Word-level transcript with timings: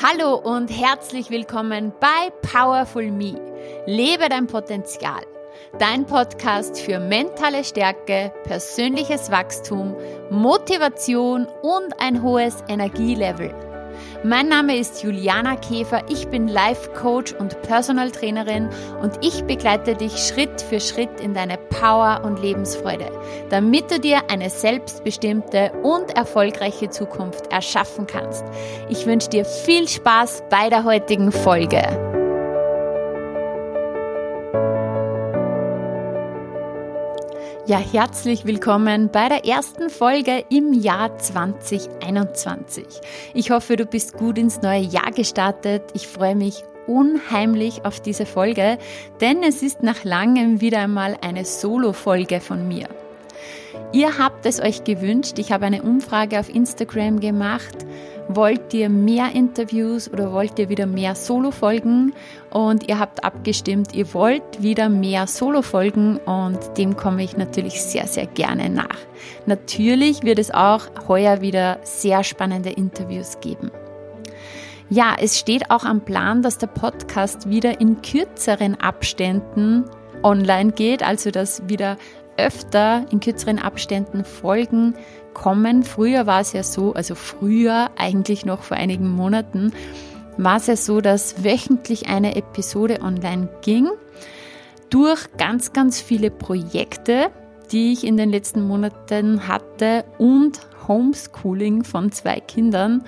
Hallo 0.00 0.34
und 0.36 0.68
herzlich 0.68 1.30
willkommen 1.30 1.92
bei 2.00 2.30
Powerful 2.40 3.10
Me. 3.10 3.34
Lebe 3.86 4.28
dein 4.28 4.46
Potenzial. 4.46 5.22
Dein 5.78 6.06
Podcast 6.06 6.80
für 6.80 6.98
mentale 6.98 7.62
Stärke, 7.62 8.32
persönliches 8.44 9.30
Wachstum, 9.30 9.94
Motivation 10.30 11.46
und 11.62 12.00
ein 12.00 12.22
hohes 12.22 12.64
Energielevel. 12.68 13.71
Mein 14.24 14.48
Name 14.48 14.76
ist 14.76 15.02
Juliana 15.02 15.56
Käfer, 15.56 16.02
ich 16.08 16.28
bin 16.28 16.48
Life 16.48 16.90
Coach 16.90 17.32
und 17.32 17.60
Personal 17.62 18.10
Trainerin 18.10 18.68
und 19.00 19.18
ich 19.20 19.44
begleite 19.44 19.94
dich 19.94 20.16
Schritt 20.16 20.60
für 20.62 20.80
Schritt 20.80 21.20
in 21.20 21.34
deine 21.34 21.58
Power 21.58 22.22
und 22.24 22.40
Lebensfreude, 22.40 23.10
damit 23.50 23.90
du 23.90 23.98
dir 23.98 24.30
eine 24.30 24.50
selbstbestimmte 24.50 25.72
und 25.82 26.16
erfolgreiche 26.16 26.90
Zukunft 26.90 27.52
erschaffen 27.52 28.06
kannst. 28.06 28.44
Ich 28.88 29.06
wünsche 29.06 29.30
dir 29.30 29.44
viel 29.44 29.88
Spaß 29.88 30.44
bei 30.50 30.68
der 30.68 30.84
heutigen 30.84 31.32
Folge. 31.32 32.11
Ja, 37.64 37.78
herzlich 37.78 38.44
willkommen 38.44 39.08
bei 39.12 39.28
der 39.28 39.44
ersten 39.46 39.88
Folge 39.88 40.44
im 40.50 40.72
Jahr 40.72 41.16
2021. 41.16 42.84
Ich 43.34 43.52
hoffe, 43.52 43.76
du 43.76 43.86
bist 43.86 44.14
gut 44.14 44.36
ins 44.36 44.62
neue 44.62 44.80
Jahr 44.80 45.12
gestartet. 45.12 45.84
Ich 45.94 46.08
freue 46.08 46.34
mich 46.34 46.64
unheimlich 46.88 47.84
auf 47.84 48.00
diese 48.00 48.26
Folge, 48.26 48.78
denn 49.20 49.44
es 49.44 49.62
ist 49.62 49.84
nach 49.84 50.02
langem 50.02 50.60
wieder 50.60 50.80
einmal 50.80 51.16
eine 51.20 51.44
Solo-Folge 51.44 52.40
von 52.40 52.66
mir. 52.66 52.88
Ihr 53.92 54.18
habt 54.18 54.46
es 54.46 54.60
euch 54.60 54.84
gewünscht. 54.84 55.38
Ich 55.38 55.52
habe 55.52 55.66
eine 55.66 55.82
Umfrage 55.82 56.38
auf 56.38 56.48
Instagram 56.48 57.20
gemacht 57.20 57.86
Wollt 58.28 58.72
ihr 58.72 58.88
mehr 58.88 59.32
Interviews 59.32 60.10
oder 60.10 60.32
wollt 60.32 60.58
ihr 60.58 60.68
wieder 60.68 60.86
mehr 60.86 61.14
Solo-Folgen? 61.14 62.14
Und 62.50 62.88
ihr 62.88 62.98
habt 62.98 63.24
abgestimmt, 63.24 63.94
ihr 63.94 64.14
wollt 64.14 64.62
wieder 64.62 64.88
mehr 64.88 65.26
Solo-Folgen 65.26 66.18
und 66.18 66.58
dem 66.78 66.96
komme 66.96 67.24
ich 67.24 67.36
natürlich 67.36 67.82
sehr, 67.82 68.06
sehr 68.06 68.26
gerne 68.26 68.70
nach. 68.70 68.96
Natürlich 69.46 70.22
wird 70.22 70.38
es 70.38 70.50
auch 70.50 70.82
heuer 71.08 71.40
wieder 71.40 71.78
sehr 71.82 72.22
spannende 72.24 72.70
Interviews 72.70 73.40
geben. 73.40 73.70
Ja, 74.88 75.16
es 75.18 75.38
steht 75.38 75.70
auch 75.70 75.84
am 75.84 76.02
Plan, 76.02 76.42
dass 76.42 76.58
der 76.58 76.68
Podcast 76.68 77.48
wieder 77.48 77.80
in 77.80 78.02
kürzeren 78.02 78.80
Abständen 78.80 79.84
online 80.22 80.72
geht, 80.72 81.02
also 81.02 81.30
dass 81.30 81.68
wieder 81.68 81.96
öfter 82.36 83.06
in 83.10 83.20
kürzeren 83.20 83.58
Abständen 83.58 84.24
Folgen 84.24 84.94
kommen. 85.34 85.82
Früher 85.82 86.26
war 86.26 86.40
es 86.40 86.52
ja 86.52 86.62
so, 86.62 86.94
also 86.94 87.14
früher 87.14 87.90
eigentlich 87.96 88.44
noch 88.44 88.62
vor 88.62 88.76
einigen 88.76 89.08
Monaten, 89.08 89.72
war 90.36 90.56
es 90.56 90.66
ja 90.66 90.76
so, 90.76 91.00
dass 91.00 91.44
wöchentlich 91.44 92.08
eine 92.08 92.36
Episode 92.36 93.00
online 93.02 93.48
ging. 93.62 93.88
Durch 94.90 95.20
ganz, 95.36 95.72
ganz 95.72 96.00
viele 96.00 96.30
Projekte, 96.30 97.30
die 97.70 97.92
ich 97.92 98.04
in 98.04 98.16
den 98.16 98.30
letzten 98.30 98.62
Monaten 98.62 99.48
hatte 99.48 100.04
und 100.18 100.60
Homeschooling 100.88 101.84
von 101.84 102.12
zwei 102.12 102.40
Kindern, 102.40 103.04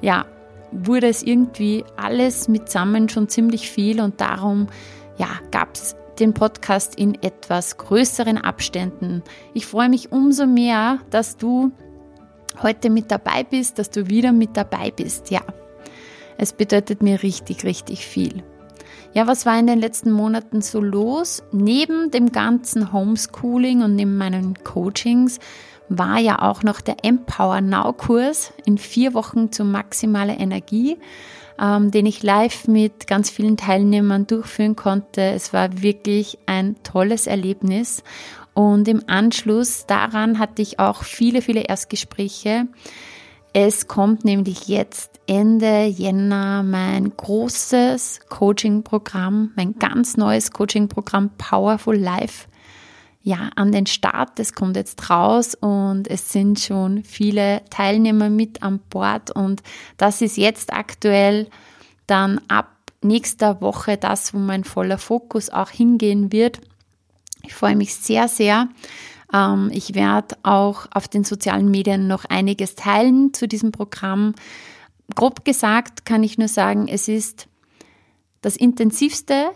ja, 0.00 0.24
wurde 0.72 1.08
es 1.08 1.22
irgendwie 1.22 1.84
alles 1.96 2.48
mitsammen 2.48 3.08
schon 3.08 3.28
ziemlich 3.28 3.70
viel 3.70 4.00
und 4.00 4.20
darum, 4.20 4.68
ja, 5.16 5.28
gab 5.50 5.74
es 5.74 5.96
den 6.20 6.34
Podcast 6.34 6.96
in 6.96 7.14
etwas 7.22 7.76
größeren 7.76 8.38
Abständen. 8.38 9.22
Ich 9.54 9.66
freue 9.66 9.88
mich 9.88 10.12
umso 10.12 10.46
mehr, 10.46 10.98
dass 11.10 11.36
du 11.36 11.72
heute 12.62 12.90
mit 12.90 13.10
dabei 13.10 13.44
bist, 13.44 13.78
dass 13.78 13.90
du 13.90 14.08
wieder 14.08 14.32
mit 14.32 14.56
dabei 14.56 14.90
bist. 14.90 15.30
Ja, 15.30 15.42
es 16.36 16.52
bedeutet 16.52 17.02
mir 17.02 17.22
richtig, 17.22 17.64
richtig 17.64 18.06
viel. 18.06 18.42
Ja, 19.14 19.26
was 19.26 19.46
war 19.46 19.58
in 19.58 19.66
den 19.66 19.80
letzten 19.80 20.12
Monaten 20.12 20.60
so 20.60 20.80
los? 20.80 21.42
Neben 21.50 22.10
dem 22.10 22.30
ganzen 22.30 22.92
Homeschooling 22.92 23.82
und 23.82 23.96
neben 23.96 24.16
meinen 24.16 24.54
Coachings 24.64 25.38
war 25.88 26.18
ja 26.18 26.42
auch 26.42 26.62
noch 26.62 26.80
der 26.80 26.96
Empower 27.04 27.60
Now 27.60 27.92
Kurs 27.94 28.52
in 28.66 28.76
vier 28.76 29.14
Wochen 29.14 29.50
zu 29.50 29.64
maximaler 29.64 30.38
Energie 30.38 30.98
ähm, 31.60 31.90
den 31.90 32.06
ich 32.06 32.22
live 32.22 32.68
mit 32.68 33.06
ganz 33.06 33.30
vielen 33.30 33.56
Teilnehmern 33.56 34.26
durchführen 34.26 34.76
konnte. 34.76 35.22
Es 35.22 35.52
war 35.52 35.82
wirklich 35.82 36.38
ein 36.46 36.76
tolles 36.82 37.26
Erlebnis. 37.26 38.02
Und 38.54 38.88
im 38.88 39.02
Anschluss 39.06 39.86
daran 39.86 40.38
hatte 40.38 40.62
ich 40.62 40.80
auch 40.80 41.04
viele, 41.04 41.42
viele 41.42 41.60
Erstgespräche. 41.60 42.66
Es 43.52 43.86
kommt 43.86 44.24
nämlich 44.24 44.66
jetzt 44.68 45.20
Ende 45.26 45.84
Jänner 45.84 46.62
mein 46.62 47.16
großes 47.16 48.20
Coaching-Programm, 48.28 49.52
mein 49.56 49.78
ganz 49.78 50.16
neues 50.16 50.50
Coaching-Programm 50.50 51.30
Powerful 51.38 51.96
Life 51.96 52.47
ja, 53.22 53.50
an 53.56 53.72
den 53.72 53.86
Start. 53.86 54.38
Das 54.38 54.52
kommt 54.52 54.76
jetzt 54.76 55.10
raus 55.10 55.54
und 55.54 56.08
es 56.08 56.32
sind 56.32 56.60
schon 56.60 57.04
viele 57.04 57.62
Teilnehmer 57.70 58.30
mit 58.30 58.62
an 58.62 58.80
Bord 58.90 59.30
und 59.30 59.62
das 59.96 60.22
ist 60.22 60.36
jetzt 60.36 60.72
aktuell 60.72 61.48
dann 62.06 62.40
ab 62.48 62.68
nächster 63.02 63.60
Woche 63.60 63.96
das, 63.96 64.34
wo 64.34 64.38
mein 64.38 64.64
voller 64.64 64.98
Fokus 64.98 65.50
auch 65.50 65.70
hingehen 65.70 66.32
wird. 66.32 66.60
Ich 67.44 67.54
freue 67.54 67.76
mich 67.76 67.94
sehr, 67.94 68.28
sehr. 68.28 68.68
Ähm, 69.32 69.70
ich 69.72 69.94
werde 69.94 70.36
auch 70.42 70.86
auf 70.90 71.08
den 71.08 71.24
sozialen 71.24 71.70
Medien 71.70 72.08
noch 72.08 72.24
einiges 72.24 72.74
teilen 72.74 73.32
zu 73.34 73.46
diesem 73.46 73.72
Programm. 73.72 74.34
Grob 75.14 75.44
gesagt 75.44 76.04
kann 76.04 76.22
ich 76.22 76.38
nur 76.38 76.48
sagen, 76.48 76.88
es 76.88 77.08
ist 77.08 77.48
das 78.40 78.56
intensivste 78.56 79.50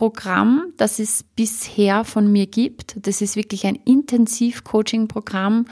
Programm, 0.00 0.72
das 0.78 0.98
es 0.98 1.22
bisher 1.22 2.04
von 2.04 2.32
mir 2.32 2.46
gibt. 2.46 3.06
Das 3.06 3.20
ist 3.20 3.36
wirklich 3.36 3.66
ein 3.66 3.74
Intensiv-Coaching-Programm 3.74 5.66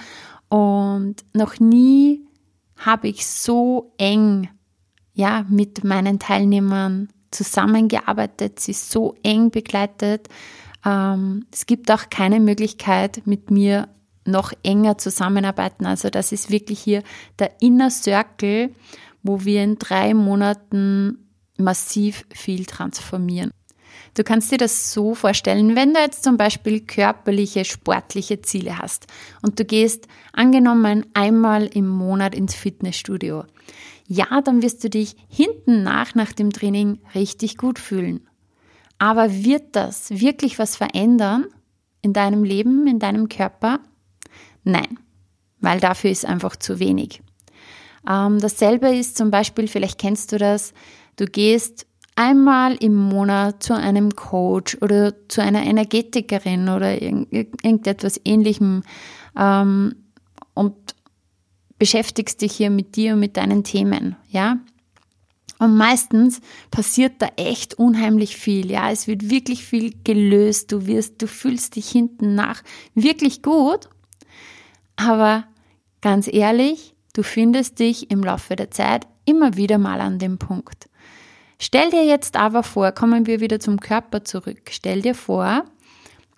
und 0.51 1.15
noch 1.33 1.59
nie 1.61 2.27
habe 2.77 3.09
ich 3.09 3.27
so 3.27 3.95
eng 3.97 4.51
ja, 5.15 5.47
mit 5.49 5.83
meinen 5.83 6.19
Teilnehmern 6.19 7.09
zusammengearbeitet, 7.31 8.61
sie 8.61 8.75
so 8.75 9.15
eng 9.23 9.51
begleitet. 9.51 10.29
Ähm, 10.85 11.47
es 11.51 11.65
gibt 11.65 11.91
auch 11.91 12.11
keine 12.11 12.39
Möglichkeit, 12.39 13.23
mit 13.25 13.51
mir 13.51 13.89
noch 14.27 14.53
enger 14.63 14.99
zusammenarbeiten. 14.99 15.87
Also 15.87 16.11
das 16.11 16.33
ist 16.33 16.51
wirklich 16.51 16.81
hier 16.81 17.03
der 17.39 17.63
Inner 17.63 17.89
Circle, 17.89 18.75
wo 19.23 19.47
wir 19.47 19.65
in 19.65 19.79
drei 19.79 20.13
Monaten 20.13 21.31
massiv 21.57 22.27
viel 22.31 22.67
transformieren. 22.67 23.53
Du 24.15 24.25
kannst 24.25 24.51
dir 24.51 24.59
das 24.59 24.93
so 24.93 25.15
vorstellen, 25.15 25.77
wenn 25.77 25.95
du 25.95 26.01
jetzt 26.01 26.25
zum 26.25 26.37
Beispiel 26.37 26.81
körperliche, 26.81 27.65
sportliche 27.65 28.41
Ziele 28.43 28.79
hast 28.79 29.07
und 29.43 29.59
du 29.59 29.65
gehst 29.65 30.09
angenommen 30.33 31.07
einmal 31.15 31.67
im 31.67 31.89
Monat 31.89 32.35
ins 32.35 32.55
Fitnessstudio. 32.55 33.45
Ja, 34.07 34.41
dann 34.41 34.63
wirst 34.63 34.83
du 34.83 34.91
dich 34.91 35.17
hinten 35.29 35.83
nach, 35.83 36.15
nach 36.15 36.33
dem 36.33 36.53
Training 36.53 36.99
richtig 37.15 37.59
gut 37.59 37.79
fühlen. 37.79 38.27
Aber 38.99 39.33
wird 39.33 39.77
das 39.77 40.11
wirklich 40.11 40.59
was 40.59 40.77
verändern 40.77 41.47
in 42.03 42.13
deinem 42.13 42.43
Leben, 42.43 42.87
in 42.87 42.99
deinem 42.99 43.29
Körper? 43.29 43.81
Nein, 44.65 44.99
weil 45.61 45.79
dafür 45.79 46.11
ist 46.11 46.25
einfach 46.25 46.57
zu 46.57 46.79
wenig. 46.79 47.23
Ähm, 48.09 48.41
dasselbe 48.41 48.95
ist 48.95 49.17
zum 49.17 49.31
Beispiel, 49.31 49.69
vielleicht 49.69 49.99
kennst 49.99 50.33
du 50.33 50.39
das, 50.39 50.73
du 51.17 51.27
gehst 51.27 51.87
einmal 52.19 52.75
im 52.75 52.95
Monat 52.95 53.63
zu 53.63 53.75
einem 53.75 54.17
Coach 54.17 54.77
oder 54.81 55.15
zu 55.29 55.41
einer 55.41 55.63
Energetikerin 55.65 56.69
oder 56.69 57.01
irgendetwas 57.01 58.21
ähnlichem 58.25 58.83
ähm, 59.39 59.95
und 60.53 60.75
beschäftigst 61.79 62.43
dich 62.43 62.55
hier 62.55 62.71
mit 62.71 62.97
dir 62.97 63.15
und 63.15 63.21
mit 63.21 63.37
deinen 63.37 63.63
Themen, 63.63 64.17
ja. 64.31 64.59
Und 65.61 65.77
meistens 65.77 66.41
passiert 66.71 67.15
da 67.19 67.29
echt 67.37 67.75
unheimlich 67.75 68.37
viel, 68.37 68.69
ja. 68.69 68.91
Es 68.91 69.07
wird 69.07 69.31
wirklich 69.31 69.65
viel 69.65 69.95
gelöst. 70.03 70.73
Du 70.73 70.87
wirst, 70.87 71.23
du 71.23 71.27
fühlst 71.27 71.77
dich 71.77 71.89
hinten 71.89 72.35
nach 72.35 72.63
wirklich 72.95 73.43
gut. 73.43 73.89
Aber 74.97 75.45
ganz 76.01 76.29
ehrlich, 76.33 76.95
du 77.13 77.23
findest 77.23 77.79
dich 77.79 78.11
im 78.11 78.23
Laufe 78.23 78.57
der 78.57 78.71
Zeit 78.71 79.07
immer 79.25 79.57
wieder 79.57 79.79
mal 79.79 80.01
an 80.01 80.19
dem 80.19 80.39
Punkt. 80.39 80.89
Stell 81.61 81.91
dir 81.91 82.05
jetzt 82.05 82.37
aber 82.37 82.63
vor, 82.63 82.93
kommen 82.93 83.27
wir 83.27 83.41
wieder 83.41 83.59
zum 83.59 83.81
Körper 83.81 84.25
zurück. 84.25 84.71
Stell 84.71 85.03
dir 85.03 85.15
vor, 85.15 85.65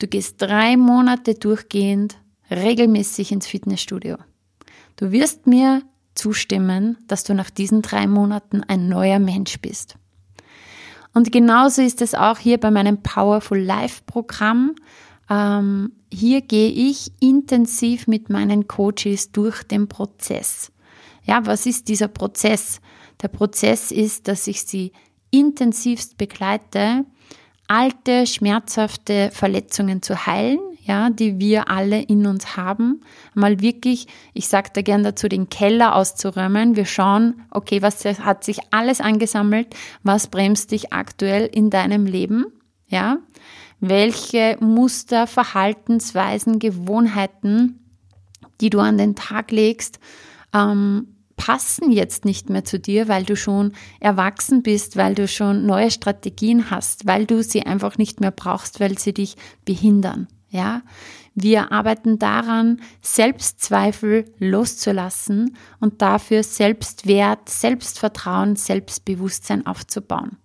du 0.00 0.06
gehst 0.06 0.40
drei 0.40 0.76
Monate 0.76 1.34
durchgehend 1.34 2.16
regelmäßig 2.50 3.30
ins 3.30 3.46
Fitnessstudio. 3.46 4.16
Du 4.96 5.12
wirst 5.12 5.46
mir 5.46 5.82
zustimmen, 6.14 6.98
dass 7.06 7.24
du 7.24 7.34
nach 7.34 7.50
diesen 7.50 7.82
drei 7.82 8.06
Monaten 8.06 8.62
ein 8.64 8.88
neuer 8.88 9.18
Mensch 9.18 9.60
bist. 9.60 9.96
Und 11.12 11.32
genauso 11.32 11.82
ist 11.82 12.02
es 12.02 12.14
auch 12.14 12.38
hier 12.38 12.58
bei 12.58 12.70
meinem 12.70 13.02
Powerful 13.02 13.58
Life 13.58 14.02
Programm. 14.06 14.74
Ähm, 15.28 15.92
hier 16.12 16.40
gehe 16.40 16.70
ich 16.70 17.12
intensiv 17.20 18.06
mit 18.06 18.30
meinen 18.30 18.68
Coaches 18.68 19.32
durch 19.32 19.62
den 19.64 19.88
Prozess. 19.88 20.72
Ja, 21.24 21.44
was 21.46 21.66
ist 21.66 21.88
dieser 21.88 22.08
Prozess? 22.08 22.80
Der 23.22 23.28
Prozess 23.28 23.90
ist, 23.90 24.28
dass 24.28 24.46
ich 24.46 24.62
sie 24.62 24.92
intensivst 25.30 26.18
begleite, 26.18 27.04
alte, 27.68 28.26
schmerzhafte 28.26 29.30
Verletzungen 29.32 30.02
zu 30.02 30.26
heilen, 30.26 30.58
ja, 30.82 31.10
die 31.10 31.38
wir 31.38 31.68
alle 31.68 32.02
in 32.02 32.26
uns 32.26 32.56
haben. 32.56 33.02
Mal 33.34 33.60
wirklich, 33.60 34.08
ich 34.34 34.48
sage 34.48 34.70
da 34.72 34.82
gern 34.82 35.04
dazu, 35.04 35.28
den 35.28 35.48
Keller 35.48 35.94
auszuräumen. 35.94 36.74
Wir 36.74 36.84
schauen, 36.84 37.42
okay, 37.50 37.80
was 37.80 38.04
hat 38.04 38.42
sich 38.42 38.58
alles 38.72 39.00
angesammelt? 39.00 39.68
Was 40.02 40.26
bremst 40.26 40.72
dich 40.72 40.92
aktuell 40.92 41.46
in 41.46 41.70
deinem 41.70 42.06
Leben? 42.06 42.46
Ja, 42.88 43.18
welche 43.78 44.56
Muster, 44.60 45.28
Verhaltensweisen, 45.28 46.58
Gewohnheiten, 46.58 47.78
die 48.60 48.70
du 48.70 48.80
an 48.80 48.98
den 48.98 49.14
Tag 49.14 49.52
legst, 49.52 50.00
ähm, 50.52 51.09
passen 51.40 51.90
jetzt 51.90 52.26
nicht 52.26 52.50
mehr 52.50 52.64
zu 52.64 52.78
dir, 52.78 53.08
weil 53.08 53.24
du 53.24 53.34
schon 53.34 53.72
erwachsen 53.98 54.62
bist, 54.62 54.98
weil 54.98 55.14
du 55.14 55.26
schon 55.26 55.64
neue 55.64 55.90
Strategien 55.90 56.70
hast, 56.70 57.06
weil 57.06 57.24
du 57.24 57.42
sie 57.42 57.62
einfach 57.62 57.96
nicht 57.96 58.20
mehr 58.20 58.30
brauchst, 58.30 58.78
weil 58.78 58.98
sie 58.98 59.14
dich 59.14 59.36
behindern. 59.64 60.28
Ja, 60.50 60.82
wir 61.34 61.72
arbeiten 61.72 62.18
daran, 62.18 62.82
Selbstzweifel 63.00 64.26
loszulassen 64.38 65.56
und 65.80 66.02
dafür 66.02 66.42
Selbstwert, 66.42 67.48
Selbstvertrauen, 67.48 68.56
Selbstbewusstsein 68.56 69.64
aufzubauen. 69.64 70.36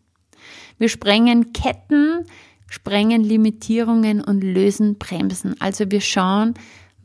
Wir 0.78 0.88
sprengen 0.88 1.52
Ketten, 1.52 2.24
sprengen 2.70 3.22
Limitierungen 3.22 4.24
und 4.24 4.46
lösen 4.46 4.98
Bremsen. 4.98 5.60
Also 5.60 5.92
wir 5.92 6.02
schauen, 6.02 6.54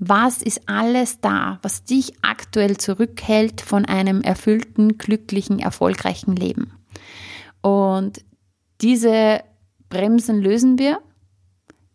was 0.00 0.40
ist 0.40 0.62
alles 0.66 1.20
da, 1.20 1.58
was 1.60 1.84
dich 1.84 2.14
aktuell 2.22 2.78
zurückhält 2.78 3.60
von 3.60 3.84
einem 3.84 4.22
erfüllten, 4.22 4.96
glücklichen, 4.96 5.58
erfolgreichen 5.58 6.34
Leben. 6.34 6.72
Und 7.60 8.24
diese 8.80 9.42
Bremsen 9.90 10.40
lösen 10.40 10.78
wir, 10.78 11.00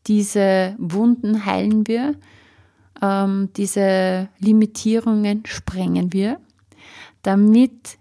diese 0.05 0.75
Wunden 0.77 1.45
heilen 1.47 1.87
wir, 1.87 2.13
ähm, 3.01 3.49
diese 3.57 4.29
Limitierungen 4.37 5.43
sprengen 5.47 6.13
wir, 6.13 6.39
damit 7.23 7.97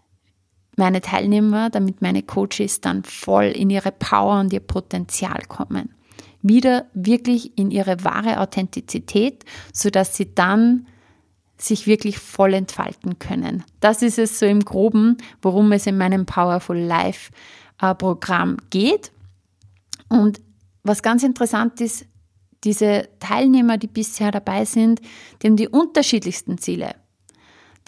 meine 0.77 1.01
Teilnehmer, 1.01 1.71
damit 1.71 2.03
meine 2.03 2.23
Coaches 2.23 2.83
dann 2.83 3.05
voll 3.05 3.45
in 3.45 3.71
ihre 3.71 3.93
Power 3.93 4.41
und 4.41 4.53
ihr 4.53 4.61
Potenzial 4.61 5.41
kommen 5.49 5.94
wieder 6.45 6.87
wirklich 6.93 7.59
in 7.59 7.71
ihre 7.71 8.05
wahre 8.05 8.39
Authentizität, 8.39 9.45
sodass 9.73 10.15
sie 10.17 10.35
dann 10.35 10.87
sich 11.57 11.87
wirklich 11.87 12.19
voll 12.19 12.53
entfalten 12.53 13.19
können. 13.19 13.65
Das 13.81 14.03
ist 14.03 14.19
es 14.19 14.39
so 14.39 14.47
im 14.47 14.65
groben, 14.65 15.17
worum 15.41 15.73
es 15.73 15.87
in 15.87 15.97
meinem 15.97 16.27
Powerful 16.27 16.79
Life 16.79 17.33
äh, 17.81 17.95
Programm 17.95 18.59
geht. 18.71 19.11
Und 20.09 20.41
was 20.83 21.03
ganz 21.03 21.23
interessant 21.23 21.81
ist, 21.81 22.07
diese 22.65 23.09
Teilnehmer, 23.21 23.79
die 23.79 23.87
bisher 23.87 24.31
dabei 24.31 24.65
sind, 24.65 25.01
die 25.41 25.47
haben 25.47 25.57
die 25.57 25.69
unterschiedlichsten 25.69 26.59
Ziele. 26.59 26.95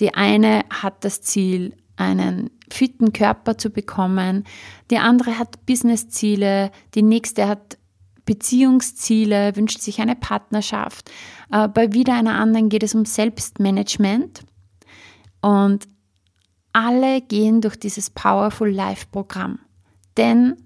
Die 0.00 0.14
eine 0.14 0.64
hat 0.70 1.04
das 1.04 1.22
Ziel, 1.22 1.74
einen 1.96 2.50
fitten 2.70 3.12
Körper 3.12 3.56
zu 3.56 3.70
bekommen, 3.70 4.44
die 4.90 4.98
andere 4.98 5.38
hat 5.38 5.64
Business-Ziele, 5.66 6.70
die 6.94 7.02
nächste 7.02 7.48
hat 7.48 7.78
Beziehungsziele, 8.26 9.56
wünscht 9.56 9.80
sich 9.80 10.00
eine 10.00 10.16
Partnerschaft. 10.16 11.10
Äh, 11.50 11.68
bei 11.68 11.92
wieder 11.92 12.14
einer 12.14 12.34
anderen 12.34 12.68
geht 12.68 12.82
es 12.82 12.94
um 12.94 13.06
Selbstmanagement. 13.06 14.42
Und 15.40 15.88
alle 16.72 17.22
gehen 17.22 17.62
durch 17.62 17.76
dieses 17.76 18.10
Powerful 18.10 18.68
Life 18.68 19.06
Programm. 19.10 19.60
Denn 20.16 20.56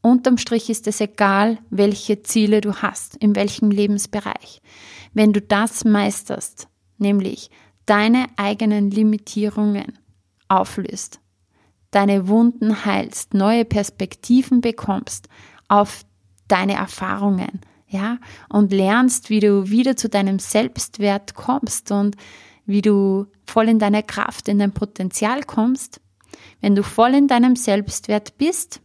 unterm 0.00 0.38
Strich 0.38 0.70
ist 0.70 0.86
es 0.86 1.00
egal, 1.00 1.58
welche 1.70 2.22
Ziele 2.22 2.60
du 2.60 2.74
hast, 2.76 3.16
in 3.16 3.34
welchem 3.34 3.70
Lebensbereich. 3.70 4.60
Wenn 5.12 5.32
du 5.32 5.40
das 5.40 5.84
meisterst, 5.84 6.68
nämlich 6.98 7.50
deine 7.86 8.26
eigenen 8.36 8.90
Limitierungen 8.90 9.98
auflöst, 10.48 11.20
deine 11.90 12.28
Wunden 12.28 12.84
heilst, 12.84 13.32
neue 13.32 13.64
Perspektiven 13.64 14.60
bekommst 14.60 15.28
auf 15.68 16.04
deine 16.48 16.74
Erfahrungen, 16.74 17.60
ja, 17.88 18.18
und 18.48 18.72
lernst, 18.72 19.30
wie 19.30 19.40
du 19.40 19.68
wieder 19.68 19.96
zu 19.96 20.08
deinem 20.08 20.38
Selbstwert 20.38 21.34
kommst 21.34 21.90
und 21.90 22.16
wie 22.66 22.82
du 22.82 23.26
voll 23.46 23.68
in 23.68 23.78
deine 23.78 24.02
Kraft, 24.02 24.48
in 24.48 24.58
dein 24.58 24.72
Potenzial 24.72 25.42
kommst. 25.44 26.00
Wenn 26.60 26.74
du 26.74 26.82
voll 26.82 27.14
in 27.14 27.28
deinem 27.28 27.56
Selbstwert 27.56 28.38
bist, 28.38 28.80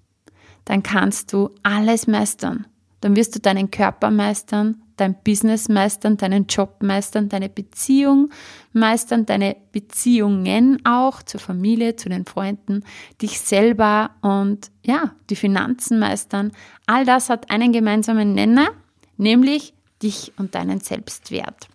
dann 0.66 0.84
kannst 0.84 1.34
du 1.34 1.50
alles 1.64 2.08
meistern. 2.08 2.68
Dann 3.02 3.16
wirst 3.16 3.36
du 3.36 3.40
deinen 3.40 3.72
Körper 3.72 4.12
meistern, 4.12 4.82
dein 4.96 5.16
Business 5.24 5.68
meistern, 5.68 6.18
deinen 6.18 6.46
Job 6.46 6.84
meistern, 6.84 7.28
deine 7.28 7.50
Beziehung 7.50 8.30
meistern, 8.72 9.26
deine 9.26 9.58
Beziehungen 9.72 10.86
auch 10.86 11.24
zur 11.24 11.40
Familie, 11.40 11.96
zu 11.96 12.08
den 12.08 12.26
Freunden, 12.26 12.84
dich 13.22 13.40
selber 13.40 14.12
und 14.22 14.70
ja, 14.86 15.16
die 15.30 15.36
Finanzen 15.36 16.00
meistern. 16.00 16.52
All 16.86 17.06
das 17.06 17.30
hat 17.30 17.50
einen 17.50 17.74
gemeinsamen 17.74 18.34
Nenner, 18.34 18.70
nämlich 19.18 19.74
dich 20.04 20.32
und 20.38 20.54
deinen 20.56 20.80
Selbstwert. 20.80 21.68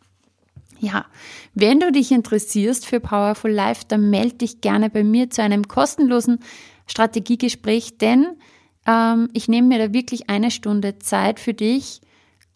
Ja, 0.79 1.07
wenn 1.55 1.81
du 1.81 1.91
dich 1.91 2.13
interessierst 2.13 2.87
für 2.87 3.01
Powerful 3.01 3.51
Life, 3.51 3.85
dann 3.89 4.11
melde 4.11 4.37
dich 4.37 4.61
gerne 4.61 4.91
bei 4.91 5.03
mir 5.03 5.31
zu 5.31 5.43
einem 5.43 5.67
kostenlosen 5.67 6.39
Strategiegespräch, 6.87 7.99
denn 7.99 8.37
ähm, 8.87 9.29
ich 9.33 9.49
nehme 9.49 9.69
mir 9.69 9.79
da 9.79 9.93
wirklich 9.93 10.31
eine 10.31 10.51
Stunde 10.51 10.99
Zeit 10.99 11.41
für 11.41 11.55
dich, 11.55 12.01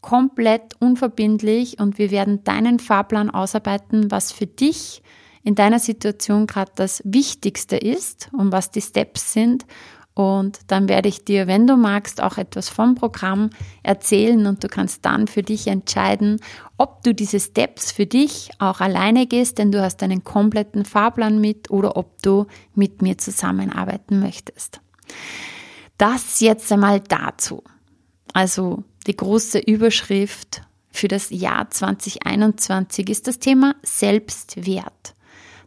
komplett 0.00 0.74
unverbindlich 0.80 1.78
und 1.78 1.98
wir 1.98 2.10
werden 2.10 2.42
deinen 2.44 2.78
Fahrplan 2.78 3.30
ausarbeiten, 3.30 4.10
was 4.10 4.32
für 4.32 4.46
dich 4.46 5.02
in 5.42 5.54
deiner 5.54 5.78
Situation 5.78 6.46
gerade 6.46 6.72
das 6.74 7.02
Wichtigste 7.04 7.76
ist 7.76 8.30
und 8.32 8.52
was 8.52 8.70
die 8.70 8.82
Steps 8.82 9.32
sind. 9.32 9.66
Und 10.12 10.58
dann 10.66 10.88
werde 10.88 11.08
ich 11.08 11.24
dir, 11.24 11.46
wenn 11.46 11.66
du 11.66 11.76
magst, 11.76 12.20
auch 12.22 12.36
etwas 12.36 12.68
vom 12.68 12.94
Programm 12.94 13.50
erzählen 13.82 14.46
und 14.46 14.62
du 14.62 14.68
kannst 14.68 15.04
dann 15.04 15.28
für 15.28 15.42
dich 15.42 15.66
entscheiden, 15.66 16.40
ob 16.76 17.02
du 17.04 17.14
diese 17.14 17.40
Steps 17.40 17.92
für 17.92 18.06
dich 18.06 18.50
auch 18.58 18.80
alleine 18.80 19.26
gehst, 19.26 19.58
denn 19.58 19.72
du 19.72 19.80
hast 19.80 20.02
einen 20.02 20.24
kompletten 20.24 20.84
Fahrplan 20.84 21.40
mit 21.40 21.70
oder 21.70 21.96
ob 21.96 22.20
du 22.22 22.46
mit 22.74 23.02
mir 23.02 23.16
zusammenarbeiten 23.18 24.20
möchtest. 24.20 24.80
Das 26.00 26.40
jetzt 26.40 26.72
einmal 26.72 27.00
dazu. 27.00 27.62
Also 28.32 28.84
die 29.06 29.14
große 29.14 29.58
Überschrift 29.58 30.62
für 30.90 31.08
das 31.08 31.28
Jahr 31.28 31.70
2021 31.70 33.10
ist 33.10 33.26
das 33.26 33.38
Thema 33.38 33.74
Selbstwert. 33.82 35.14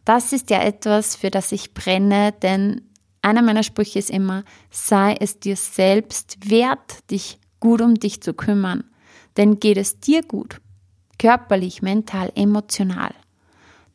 Das 0.06 0.34
ist 0.34 0.50
ja 0.50 0.64
etwas, 0.64 1.16
für 1.16 1.30
das 1.30 1.52
ich 1.52 1.76
brenne, 1.76 2.32
denn 2.32 2.82
einer 3.22 3.44
meiner 3.44 3.62
Sprüche 3.62 4.00
ist 4.00 4.10
immer, 4.10 4.44
sei 4.72 5.16
es 5.20 5.40
dir 5.40 5.56
selbst 5.56 6.50
wert, 6.50 7.12
dich 7.12 7.38
gut 7.60 7.82
um 7.82 7.94
dich 7.94 8.20
zu 8.22 8.34
kümmern. 8.34 8.86
Denn 9.38 9.60
geht 9.60 9.78
es 9.78 10.00
dir 10.00 10.24
gut, 10.24 10.62
körperlich, 11.20 11.84
mental, 11.84 12.32
emotional, 12.34 13.14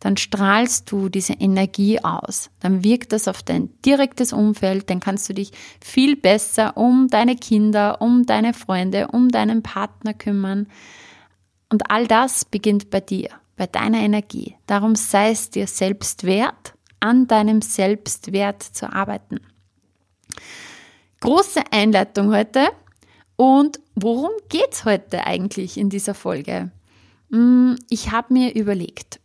dann 0.01 0.17
strahlst 0.17 0.91
du 0.91 1.09
diese 1.09 1.35
Energie 1.35 2.03
aus. 2.03 2.51
Dann 2.61 2.85
wirkt 2.85 3.13
das 3.13 3.27
auf 3.29 3.43
dein 3.43 3.71
direktes 3.83 4.33
Umfeld, 4.33 4.91
dann 4.91 5.01
kannst 5.01 5.29
du 5.29 5.35
dich 5.35 5.51
viel 5.81 6.17
besser 6.17 6.77
um 6.77 7.09
deine 7.09 7.37
Kinder, 7.37 8.01
um 8.01 8.25
deine 8.25 8.55
Freunde, 8.55 9.09
um 9.09 9.29
deinen 9.29 9.63
Partner 9.63 10.15
kümmern. 10.15 10.69
Und 11.71 11.91
all 11.91 12.07
das 12.07 12.45
beginnt 12.45 12.91
bei 12.91 13.01
dir, 13.01 13.31
bei 13.57 13.67
deiner 13.67 13.99
Energie. 13.99 14.57
Darum 14.67 14.95
sei 14.95 15.31
es 15.31 15.51
dir 15.51 15.67
selbst 15.67 16.25
wert, 16.25 16.75
an 17.01 17.27
deinem 17.27 17.61
Selbstwert 17.61 18.63
zu 18.63 18.93
arbeiten. 18.93 19.41
Große 21.21 21.63
Einleitung 21.73 22.33
heute. 22.33 22.69
Und 23.37 23.81
worum 23.95 24.31
geht's 24.49 24.85
heute 24.85 25.27
eigentlich 25.27 25.77
in 25.77 25.91
dieser 25.91 26.15
Folge? 26.15 26.71
Hm, 27.31 27.77
ich 27.89 28.11
habe 28.11 28.33
mir 28.33 28.55
überlegt, 28.55 29.21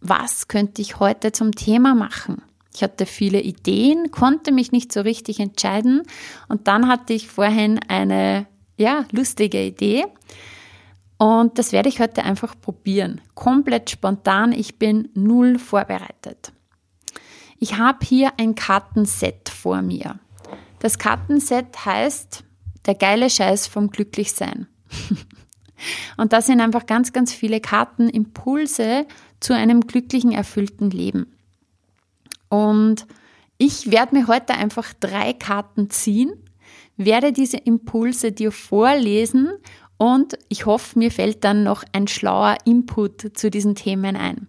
was 0.00 0.48
könnte 0.48 0.82
ich 0.82 1.00
heute 1.00 1.32
zum 1.32 1.52
Thema 1.52 1.94
machen? 1.94 2.42
Ich 2.74 2.82
hatte 2.82 3.06
viele 3.06 3.40
Ideen, 3.40 4.10
konnte 4.10 4.52
mich 4.52 4.70
nicht 4.70 4.92
so 4.92 5.00
richtig 5.00 5.40
entscheiden 5.40 6.02
und 6.48 6.68
dann 6.68 6.86
hatte 6.86 7.12
ich 7.12 7.28
vorhin 7.28 7.80
eine 7.88 8.46
ja, 8.76 9.04
lustige 9.10 9.64
Idee 9.64 10.04
und 11.18 11.58
das 11.58 11.72
werde 11.72 11.88
ich 11.88 11.98
heute 11.98 12.22
einfach 12.22 12.54
probieren. 12.60 13.20
Komplett 13.34 13.90
spontan, 13.90 14.52
ich 14.52 14.78
bin 14.78 15.08
null 15.14 15.58
vorbereitet. 15.58 16.52
Ich 17.58 17.76
habe 17.76 18.06
hier 18.06 18.32
ein 18.38 18.54
Kartenset 18.54 19.48
vor 19.48 19.82
mir. 19.82 20.20
Das 20.78 20.98
Kartenset 20.98 21.84
heißt 21.84 22.44
der 22.86 22.94
geile 22.94 23.28
Scheiß 23.28 23.66
vom 23.66 23.90
Glücklichsein. 23.90 24.68
Und 26.16 26.32
da 26.32 26.40
sind 26.40 26.60
einfach 26.60 26.86
ganz, 26.86 27.12
ganz 27.12 27.32
viele 27.32 27.60
Karten, 27.60 28.08
Impulse 28.08 29.06
zu 29.40 29.54
einem 29.54 29.82
glücklichen, 29.82 30.32
erfüllten 30.32 30.90
Leben. 30.90 31.34
Und 32.48 33.06
Ich 33.58 33.90
werde 33.90 34.14
mir 34.16 34.28
heute 34.28 34.54
einfach 34.54 34.94
drei 34.94 35.32
Karten 35.32 35.90
ziehen, 35.90 36.32
werde 36.96 37.32
diese 37.32 37.56
Impulse 37.56 38.30
dir 38.30 38.52
vorlesen 38.52 39.50
und 39.96 40.38
ich 40.48 40.64
hoffe, 40.64 40.96
mir 40.96 41.10
fällt 41.10 41.42
dann 41.42 41.64
noch 41.64 41.82
ein 41.92 42.06
schlauer 42.06 42.56
Input 42.64 43.36
zu 43.36 43.50
diesen 43.50 43.74
Themen 43.74 44.14
ein. 44.14 44.46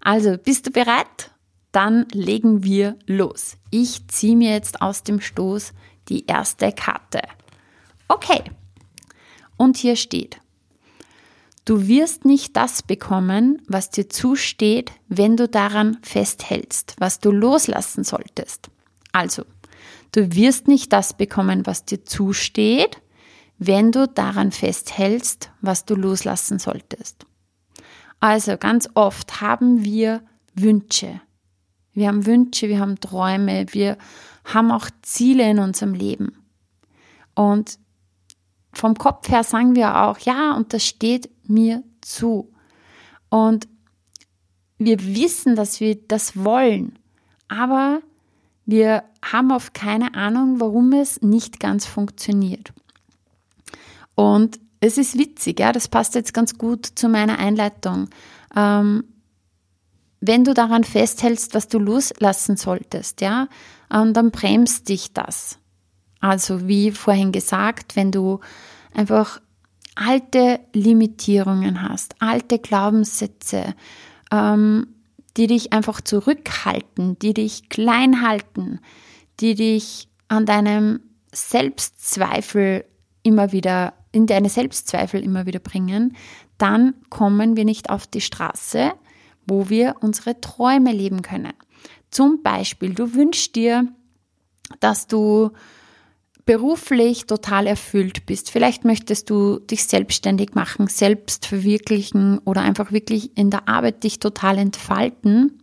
Also, 0.00 0.38
bist 0.38 0.66
du 0.66 0.70
bereit? 0.70 1.30
Dann 1.72 2.06
legen 2.12 2.64
wir 2.64 2.96
los. 3.04 3.58
Ich 3.70 4.08
ziehe 4.08 4.36
mir 4.36 4.52
jetzt 4.52 4.80
aus 4.80 5.02
dem 5.02 5.20
Stoß 5.20 5.74
die 6.08 6.24
erste 6.24 6.72
Karte. 6.72 7.20
Okay. 8.08 8.44
Und 9.58 9.76
hier 9.76 9.96
steht, 9.96 10.38
du 11.66 11.86
wirst 11.86 12.24
nicht 12.24 12.56
das 12.56 12.82
bekommen, 12.82 13.60
was 13.68 13.90
dir 13.90 14.08
zusteht, 14.08 14.92
wenn 15.08 15.36
du 15.36 15.46
daran 15.46 15.98
festhältst, 16.02 16.94
was 16.98 17.20
du 17.20 17.30
loslassen 17.30 18.04
solltest. 18.04 18.70
Also, 19.12 19.44
du 20.12 20.34
wirst 20.34 20.68
nicht 20.68 20.92
das 20.92 21.14
bekommen, 21.14 21.66
was 21.66 21.84
dir 21.84 22.04
zusteht, 22.04 23.02
wenn 23.58 23.92
du 23.92 24.06
daran 24.08 24.52
festhältst, 24.52 25.50
was 25.60 25.84
du 25.84 25.94
loslassen 25.94 26.58
solltest. 26.58 27.26
Also 28.20 28.56
ganz 28.56 28.88
oft 28.94 29.40
haben 29.40 29.84
wir 29.84 30.22
Wünsche. 30.54 31.20
Wir 31.92 32.08
haben 32.08 32.26
Wünsche, 32.26 32.68
wir 32.68 32.80
haben 32.80 33.00
Träume, 33.00 33.66
wir 33.70 33.96
haben 34.44 34.70
auch 34.70 34.88
Ziele 35.02 35.50
in 35.50 35.58
unserem 35.58 35.94
Leben. 35.94 36.44
Und 37.34 37.78
vom 38.76 38.94
Kopf 38.94 39.28
her 39.28 39.44
sagen 39.44 39.74
wir 39.74 40.02
auch, 40.02 40.18
ja, 40.18 40.54
und 40.54 40.72
das 40.72 40.84
steht 40.84 41.30
mir 41.48 41.82
zu. 42.00 42.52
Und 43.28 43.68
wir 44.78 45.02
wissen, 45.02 45.56
dass 45.56 45.80
wir 45.80 45.96
das 45.96 46.44
wollen, 46.44 46.98
aber 47.48 48.00
wir 48.66 49.04
haben 49.24 49.52
oft 49.52 49.74
keine 49.74 50.14
Ahnung, 50.14 50.60
warum 50.60 50.92
es 50.92 51.22
nicht 51.22 51.60
ganz 51.60 51.86
funktioniert. 51.86 52.72
Und 54.14 54.58
es 54.80 54.98
ist 54.98 55.18
witzig, 55.18 55.60
ja, 55.60 55.72
das 55.72 55.88
passt 55.88 56.14
jetzt 56.14 56.34
ganz 56.34 56.58
gut 56.58 56.86
zu 56.86 57.08
meiner 57.08 57.38
Einleitung. 57.38 58.08
Ähm, 58.54 59.04
wenn 60.20 60.44
du 60.44 60.54
daran 60.54 60.84
festhältst, 60.84 61.54
was 61.54 61.68
du 61.68 61.78
loslassen 61.78 62.56
solltest, 62.56 63.20
ja, 63.20 63.48
ähm, 63.92 64.12
dann 64.12 64.30
bremst 64.30 64.88
dich 64.88 65.12
das. 65.12 65.58
Also 66.26 66.66
wie 66.66 66.90
vorhin 66.90 67.30
gesagt, 67.30 67.94
wenn 67.94 68.10
du 68.10 68.40
einfach 68.92 69.40
alte 69.94 70.58
Limitierungen 70.72 71.88
hast, 71.88 72.16
alte 72.18 72.58
Glaubenssätze, 72.58 73.76
ähm, 74.32 74.88
die 75.36 75.46
dich 75.46 75.72
einfach 75.72 76.00
zurückhalten, 76.00 77.16
die 77.20 77.32
dich 77.32 77.68
klein 77.68 78.26
halten, 78.26 78.80
die 79.38 79.54
dich 79.54 80.08
an 80.26 80.46
deinem 80.46 80.98
Selbstzweifel 81.32 82.84
immer 83.22 83.52
wieder, 83.52 83.94
in 84.10 84.26
deine 84.26 84.48
Selbstzweifel 84.48 85.22
immer 85.22 85.46
wieder 85.46 85.60
bringen, 85.60 86.16
dann 86.58 86.94
kommen 87.08 87.56
wir 87.56 87.64
nicht 87.64 87.88
auf 87.88 88.08
die 88.08 88.20
Straße, 88.20 88.90
wo 89.46 89.68
wir 89.68 89.94
unsere 90.00 90.40
Träume 90.40 90.90
leben 90.90 91.22
können. 91.22 91.54
Zum 92.10 92.42
Beispiel, 92.42 92.94
du 92.94 93.14
wünschst 93.14 93.54
dir, 93.54 93.86
dass 94.80 95.06
du 95.06 95.52
beruflich 96.46 97.26
total 97.26 97.66
erfüllt 97.66 98.24
bist. 98.24 98.50
Vielleicht 98.50 98.84
möchtest 98.84 99.28
du 99.30 99.58
dich 99.58 99.84
selbstständig 99.84 100.54
machen, 100.54 100.86
selbst 100.86 101.44
verwirklichen 101.44 102.38
oder 102.38 102.62
einfach 102.62 102.92
wirklich 102.92 103.36
in 103.36 103.50
der 103.50 103.68
Arbeit 103.68 104.04
dich 104.04 104.20
total 104.20 104.58
entfalten. 104.58 105.60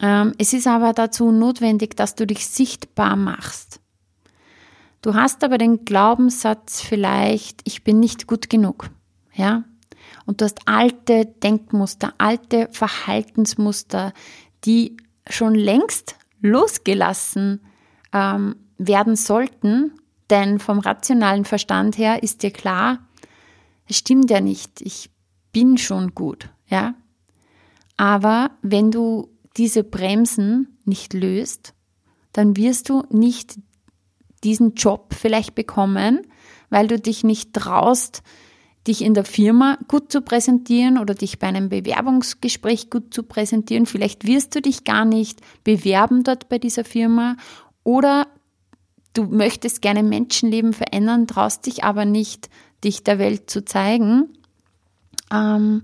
Ähm, 0.00 0.34
es 0.38 0.52
ist 0.52 0.66
aber 0.66 0.92
dazu 0.92 1.32
notwendig, 1.32 1.96
dass 1.96 2.14
du 2.14 2.26
dich 2.26 2.46
sichtbar 2.46 3.16
machst. 3.16 3.80
Du 5.00 5.14
hast 5.14 5.42
aber 5.42 5.56
den 5.58 5.84
Glaubenssatz 5.84 6.82
vielleicht, 6.82 7.62
ich 7.64 7.82
bin 7.82 7.98
nicht 7.98 8.26
gut 8.26 8.50
genug. 8.50 8.90
Ja? 9.34 9.64
Und 10.26 10.40
du 10.40 10.44
hast 10.44 10.60
alte 10.66 11.24
Denkmuster, 11.24 12.12
alte 12.18 12.68
Verhaltensmuster, 12.72 14.12
die 14.64 14.98
schon 15.28 15.54
längst 15.54 16.16
losgelassen 16.42 17.62
ähm, 18.12 18.56
werden 18.86 19.16
sollten, 19.16 19.92
denn 20.30 20.58
vom 20.58 20.78
rationalen 20.78 21.44
Verstand 21.44 21.98
her 21.98 22.22
ist 22.22 22.42
dir 22.42 22.50
klar, 22.50 23.06
es 23.88 23.98
stimmt 23.98 24.30
ja 24.30 24.40
nicht, 24.40 24.80
ich 24.80 25.10
bin 25.52 25.78
schon 25.78 26.14
gut, 26.14 26.48
ja. 26.68 26.94
Aber 27.96 28.52
wenn 28.62 28.90
du 28.90 29.28
diese 29.56 29.84
Bremsen 29.84 30.78
nicht 30.84 31.12
löst, 31.12 31.74
dann 32.32 32.56
wirst 32.56 32.88
du 32.88 33.02
nicht 33.10 33.58
diesen 34.42 34.74
Job 34.74 35.14
vielleicht 35.14 35.54
bekommen, 35.54 36.26
weil 36.70 36.88
du 36.88 36.98
dich 36.98 37.22
nicht 37.22 37.52
traust, 37.52 38.22
dich 38.86 39.02
in 39.02 39.14
der 39.14 39.24
Firma 39.24 39.78
gut 39.86 40.10
zu 40.10 40.22
präsentieren 40.22 40.98
oder 40.98 41.14
dich 41.14 41.38
bei 41.38 41.46
einem 41.46 41.68
Bewerbungsgespräch 41.68 42.90
gut 42.90 43.14
zu 43.14 43.22
präsentieren. 43.22 43.86
Vielleicht 43.86 44.26
wirst 44.26 44.54
du 44.54 44.62
dich 44.62 44.84
gar 44.84 45.04
nicht 45.04 45.40
bewerben 45.62 46.24
dort 46.24 46.48
bei 46.48 46.58
dieser 46.58 46.84
Firma 46.84 47.36
oder 47.84 48.26
du 49.12 49.24
möchtest 49.24 49.82
gerne 49.82 50.02
Menschenleben 50.02 50.72
verändern, 50.72 51.26
traust 51.26 51.66
dich 51.66 51.84
aber 51.84 52.04
nicht, 52.04 52.48
dich 52.84 53.04
der 53.04 53.18
Welt 53.18 53.50
zu 53.50 53.64
zeigen, 53.64 54.30
ähm, 55.32 55.82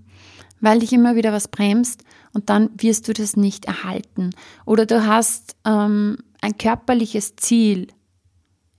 weil 0.61 0.80
dich 0.80 0.92
immer 0.92 1.14
wieder 1.14 1.32
was 1.32 1.49
bremst 1.49 2.04
und 2.32 2.50
dann 2.50 2.70
wirst 2.76 3.08
du 3.08 3.12
das 3.12 3.37
nicht 3.37 3.66
erhalten. 3.66 4.30
Oder 4.64 4.87
du 4.87 5.06
hast 5.06 5.56
ähm, 5.64 6.18
ein 6.40 6.56
körperliches 6.58 7.37
Ziel, 7.37 7.88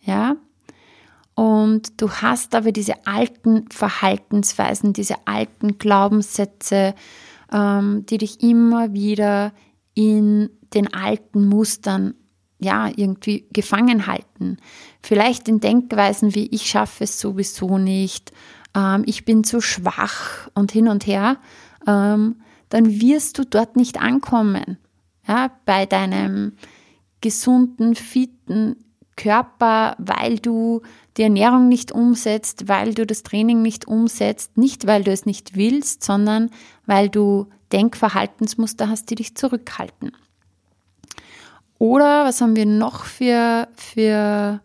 ja, 0.01 0.35
und 1.35 2.01
du 2.01 2.11
hast 2.11 2.53
aber 2.53 2.73
diese 2.73 3.07
alten 3.07 3.71
Verhaltensweisen, 3.71 4.91
diese 4.91 5.15
alten 5.25 5.77
Glaubenssätze, 5.77 6.93
ähm, 7.49 8.05
die 8.07 8.17
dich 8.17 8.43
immer 8.43 8.91
wieder 8.91 9.53
in 9.93 10.49
den 10.73 10.93
alten 10.93 11.47
Mustern 11.47 12.13
ja, 12.59 12.89
irgendwie 12.95 13.47
gefangen 13.51 14.07
halten. 14.07 14.57
Vielleicht 15.01 15.47
in 15.47 15.59
Denkweisen 15.59 16.35
wie 16.35 16.47
ich 16.47 16.69
schaffe 16.69 17.05
es 17.05 17.19
sowieso 17.19 17.77
nicht, 17.77 18.31
ähm, 18.75 19.03
ich 19.05 19.25
bin 19.25 19.43
zu 19.43 19.61
schwach 19.61 20.49
und 20.53 20.71
hin 20.71 20.87
und 20.87 21.07
her, 21.07 21.37
ähm, 21.87 22.35
dann 22.69 23.01
wirst 23.01 23.37
du 23.37 23.45
dort 23.45 23.75
nicht 23.75 23.99
ankommen. 23.99 24.77
Ja, 25.27 25.51
bei 25.65 25.85
deinem 25.85 26.53
gesunden, 27.21 27.95
fitten 27.95 28.77
Körper, 29.15 29.95
weil 29.99 30.39
du 30.39 30.81
die 31.17 31.23
Ernährung 31.23 31.67
nicht 31.67 31.91
umsetzt, 31.91 32.67
weil 32.67 32.93
du 32.93 33.05
das 33.05 33.23
Training 33.23 33.61
nicht 33.61 33.87
umsetzt, 33.87 34.57
nicht 34.57 34.87
weil 34.87 35.03
du 35.03 35.11
es 35.11 35.25
nicht 35.25 35.55
willst, 35.55 36.03
sondern 36.03 36.49
weil 36.85 37.09
du 37.09 37.47
Denkverhaltensmuster 37.71 38.87
hast, 38.87 39.09
die 39.09 39.15
dich 39.15 39.35
zurückhalten. 39.35 40.13
Oder 41.79 42.25
was 42.25 42.41
haben 42.41 42.55
wir 42.55 42.65
noch 42.65 43.05
für, 43.05 43.67
für 43.75 44.61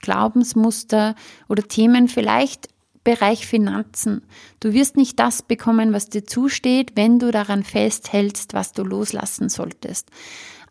Glaubensmuster 0.00 1.14
oder 1.48 1.62
Themen? 1.62 2.08
Vielleicht 2.08 2.68
Bereich 3.04 3.46
Finanzen. 3.46 4.22
Du 4.60 4.74
wirst 4.74 4.98
nicht 4.98 5.18
das 5.18 5.40
bekommen, 5.40 5.94
was 5.94 6.10
dir 6.10 6.26
zusteht, 6.26 6.92
wenn 6.94 7.18
du 7.18 7.30
daran 7.30 7.62
festhältst, 7.64 8.52
was 8.52 8.72
du 8.72 8.82
loslassen 8.82 9.48
solltest. 9.48 10.10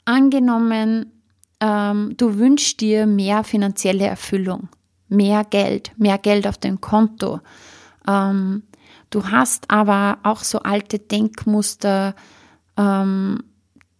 Angenommen, 0.06 1.12
ähm, 1.60 2.14
du 2.16 2.38
wünschst 2.38 2.82
dir 2.82 3.08
mehr 3.08 3.44
finanzielle 3.44 4.06
Erfüllung, 4.06 4.70
mehr 5.10 5.46
Geld, 5.46 5.94
mehr 5.98 6.20
Geld 6.20 6.46
auf 6.46 6.60
dem 6.60 6.80
Konto. 6.80 7.40
Ähm, 8.08 8.64
du 9.10 9.32
hast 9.32 9.72
aber 9.72 10.20
auch 10.22 10.44
so 10.44 10.60
alte 10.60 11.00
Denkmuster, 11.00 12.14
ähm, 12.78 13.42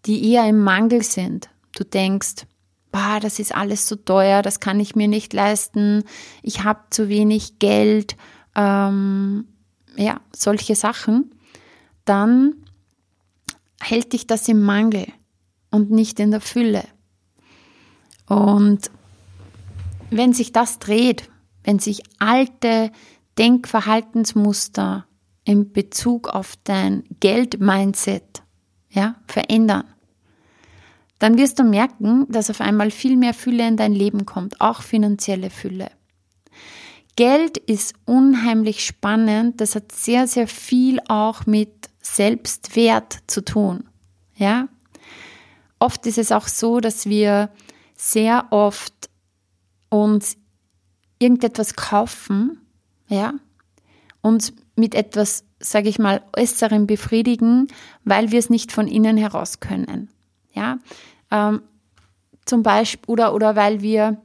die 0.06 0.32
eher 0.32 0.48
im 0.48 0.60
Mangel 0.60 1.02
sind. 1.02 1.50
Du 1.78 1.84
denkst, 1.84 2.48
bah, 2.92 3.20
das 3.20 3.38
ist 3.38 3.54
alles 3.54 3.88
so 3.88 3.96
teuer, 3.96 4.42
das 4.42 4.60
kann 4.60 4.80
ich 4.80 4.96
mir 4.96 5.08
nicht 5.08 5.32
leisten, 5.32 6.04
ich 6.42 6.64
habe 6.64 6.80
zu 6.90 7.08
wenig 7.08 7.60
Geld, 7.60 8.18
ähm, 8.56 9.48
ja, 9.96 10.20
solche 10.36 10.74
Sachen, 10.74 11.36
dann 12.04 12.56
hält 13.80 14.14
dich 14.14 14.26
das 14.26 14.48
im 14.48 14.64
Mangel 14.64 15.06
und 15.70 15.92
nicht 15.92 16.20
in 16.20 16.32
der 16.32 16.42
Fülle. 16.42 16.84
Und 18.26 18.90
wenn 20.10 20.34
sich 20.34 20.52
das 20.52 20.80
dreht, 20.80 21.30
wenn 21.64 21.78
sich 21.78 22.02
alte 22.18 22.92
Denkverhaltensmuster 23.38 25.06
in 25.44 25.72
Bezug 25.72 26.28
auf 26.28 26.56
dein 26.64 27.04
Geld-Mindset 27.20 28.42
ja, 28.90 29.16
verändern, 29.28 29.84
dann 31.20 31.38
wirst 31.38 31.60
du 31.60 31.64
merken, 31.64 32.26
dass 32.30 32.50
auf 32.50 32.62
einmal 32.62 32.92
viel 32.92 33.18
mehr 33.18 33.34
Fülle 33.34 33.68
in 33.68 33.78
dein 33.78 33.94
Leben 33.94 34.26
kommt, 34.26 34.62
auch 34.62 34.82
finanzielle 34.82 35.50
Fülle. 35.50 35.90
Geld 37.16 37.58
ist 37.58 37.96
unheimlich 38.06 38.86
spannend, 38.86 39.60
das 39.60 39.76
hat 39.76 39.92
sehr, 39.92 40.28
sehr 40.28 40.48
viel 40.48 41.00
auch 41.08 41.46
mit 41.48 41.90
Selbstwert 42.02 43.18
zu 43.26 43.44
tun. 43.44 43.90
Ja? 44.36 44.68
oft 45.80 46.06
ist 46.06 46.18
es 46.18 46.32
auch 46.32 46.48
so, 46.48 46.80
dass 46.80 47.06
wir 47.06 47.50
sehr 47.96 48.48
oft 48.52 49.10
uns 49.90 50.38
irgendetwas 51.20 51.76
kaufen, 51.76 52.62
ja, 53.08 53.34
und 54.22 54.54
mit 54.76 54.94
etwas, 54.94 55.46
sage 55.60 55.90
ich 55.90 55.98
mal, 55.98 56.22
Äußerem 56.36 56.86
befriedigen, 56.86 57.68
weil 58.04 58.32
wir 58.32 58.40
es 58.40 58.50
nicht 58.50 58.72
von 58.72 58.88
innen 58.88 59.18
heraus 59.18 59.60
können, 59.60 60.10
ja. 60.58 60.80
Ähm, 61.32 61.62
zum 62.46 62.64
Beispiel, 62.64 63.04
oder, 63.08 63.34
oder 63.34 63.56
weil 63.56 63.82
wir, 63.82 64.18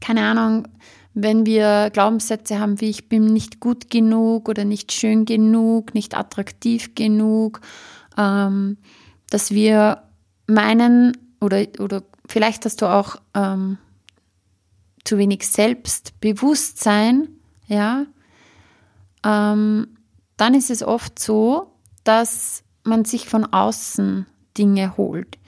keine 0.00 0.22
Ahnung, 0.22 0.68
wenn 1.14 1.46
wir 1.46 1.90
Glaubenssätze 1.90 2.60
haben 2.60 2.80
wie 2.80 2.90
ich 2.90 3.08
bin 3.08 3.24
nicht 3.24 3.58
gut 3.60 3.90
genug 3.90 4.48
oder 4.48 4.64
nicht 4.64 4.92
schön 4.92 5.24
genug, 5.24 5.94
nicht 5.94 6.16
attraktiv 6.16 6.94
genug, 6.94 7.60
ähm, 8.16 8.76
dass 9.30 9.50
wir 9.50 10.02
meinen 10.46 11.16
oder, 11.40 11.66
oder 11.78 12.02
vielleicht 12.26 12.64
hast 12.64 12.82
du 12.82 12.86
auch 12.86 13.16
ähm, 13.34 13.78
zu 15.04 15.18
wenig 15.18 15.48
Selbstbewusstsein, 15.48 17.28
ja, 17.66 18.06
ähm, 19.24 19.88
dann 20.36 20.54
ist 20.54 20.70
es 20.70 20.82
oft 20.82 21.18
so, 21.18 21.72
dass 22.04 22.62
man 22.84 23.04
sich 23.04 23.28
von 23.28 23.44
außen 23.44 24.26
Dinge 24.58 24.96
holt. 24.96 25.38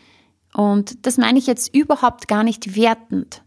Und 0.54 1.06
das 1.06 1.16
meine 1.16 1.38
ich 1.38 1.46
jetzt 1.46 1.74
überhaupt 1.74 2.28
gar 2.28 2.42
nicht 2.42 2.76
wertend. 2.76 3.42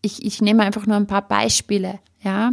Ich, 0.00 0.24
ich 0.24 0.40
nehme 0.40 0.62
einfach 0.62 0.86
nur 0.86 0.96
ein 0.96 1.06
paar 1.06 1.26
Beispiele, 1.26 2.00
ja. 2.20 2.52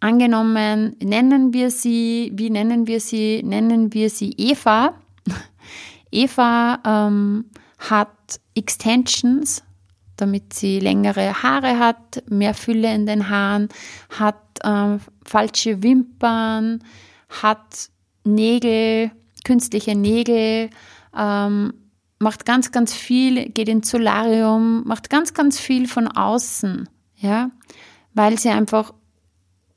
Angenommen, 0.00 0.96
nennen 1.02 1.52
wir 1.52 1.70
sie, 1.70 2.30
wie 2.34 2.50
nennen 2.50 2.86
wir 2.86 3.00
sie? 3.00 3.42
Nennen 3.42 3.92
wir 3.94 4.10
sie 4.10 4.34
Eva. 4.36 4.94
Eva 6.10 6.78
ähm, 6.84 7.46
hat 7.78 8.40
Extensions, 8.54 9.62
damit 10.16 10.52
sie 10.52 10.80
längere 10.80 11.42
Haare 11.42 11.78
hat, 11.78 12.22
mehr 12.28 12.54
Fülle 12.54 12.94
in 12.94 13.06
den 13.06 13.28
Haaren, 13.28 13.68
hat 14.10 14.40
ähm, 14.64 15.00
falsche 15.24 15.82
Wimpern, 15.82 16.84
hat 17.28 17.90
Nägel, 18.24 19.10
künstliche 19.44 19.94
Nägel, 19.94 20.70
ähm, 21.16 21.72
macht 22.18 22.46
ganz, 22.46 22.72
ganz 22.72 22.94
viel, 22.94 23.50
geht 23.50 23.68
ins 23.68 23.90
Solarium, 23.90 24.84
macht 24.86 25.10
ganz, 25.10 25.34
ganz 25.34 25.58
viel 25.58 25.86
von 25.86 26.08
außen, 26.08 26.88
ja, 27.16 27.50
weil 28.14 28.38
sie 28.38 28.48
einfach 28.48 28.94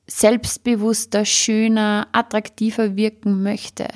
selbstbewusster, 0.07 1.25
schöner, 1.25 2.07
attraktiver 2.11 2.95
wirken 2.95 3.43
möchte. 3.43 3.87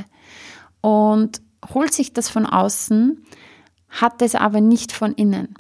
Und 0.81 1.41
holt 1.73 1.93
sich 1.93 2.13
das 2.13 2.29
von 2.29 2.45
außen, 2.45 3.25
hat 3.89 4.21
es 4.21 4.35
aber 4.35 4.62
nicht 4.62 4.91
von 4.91 5.13
innen. 5.13 5.55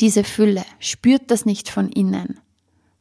Diese 0.00 0.24
Fülle, 0.24 0.64
spürt 0.78 1.30
das 1.30 1.44
nicht 1.44 1.68
von 1.68 1.88
innen, 1.88 2.40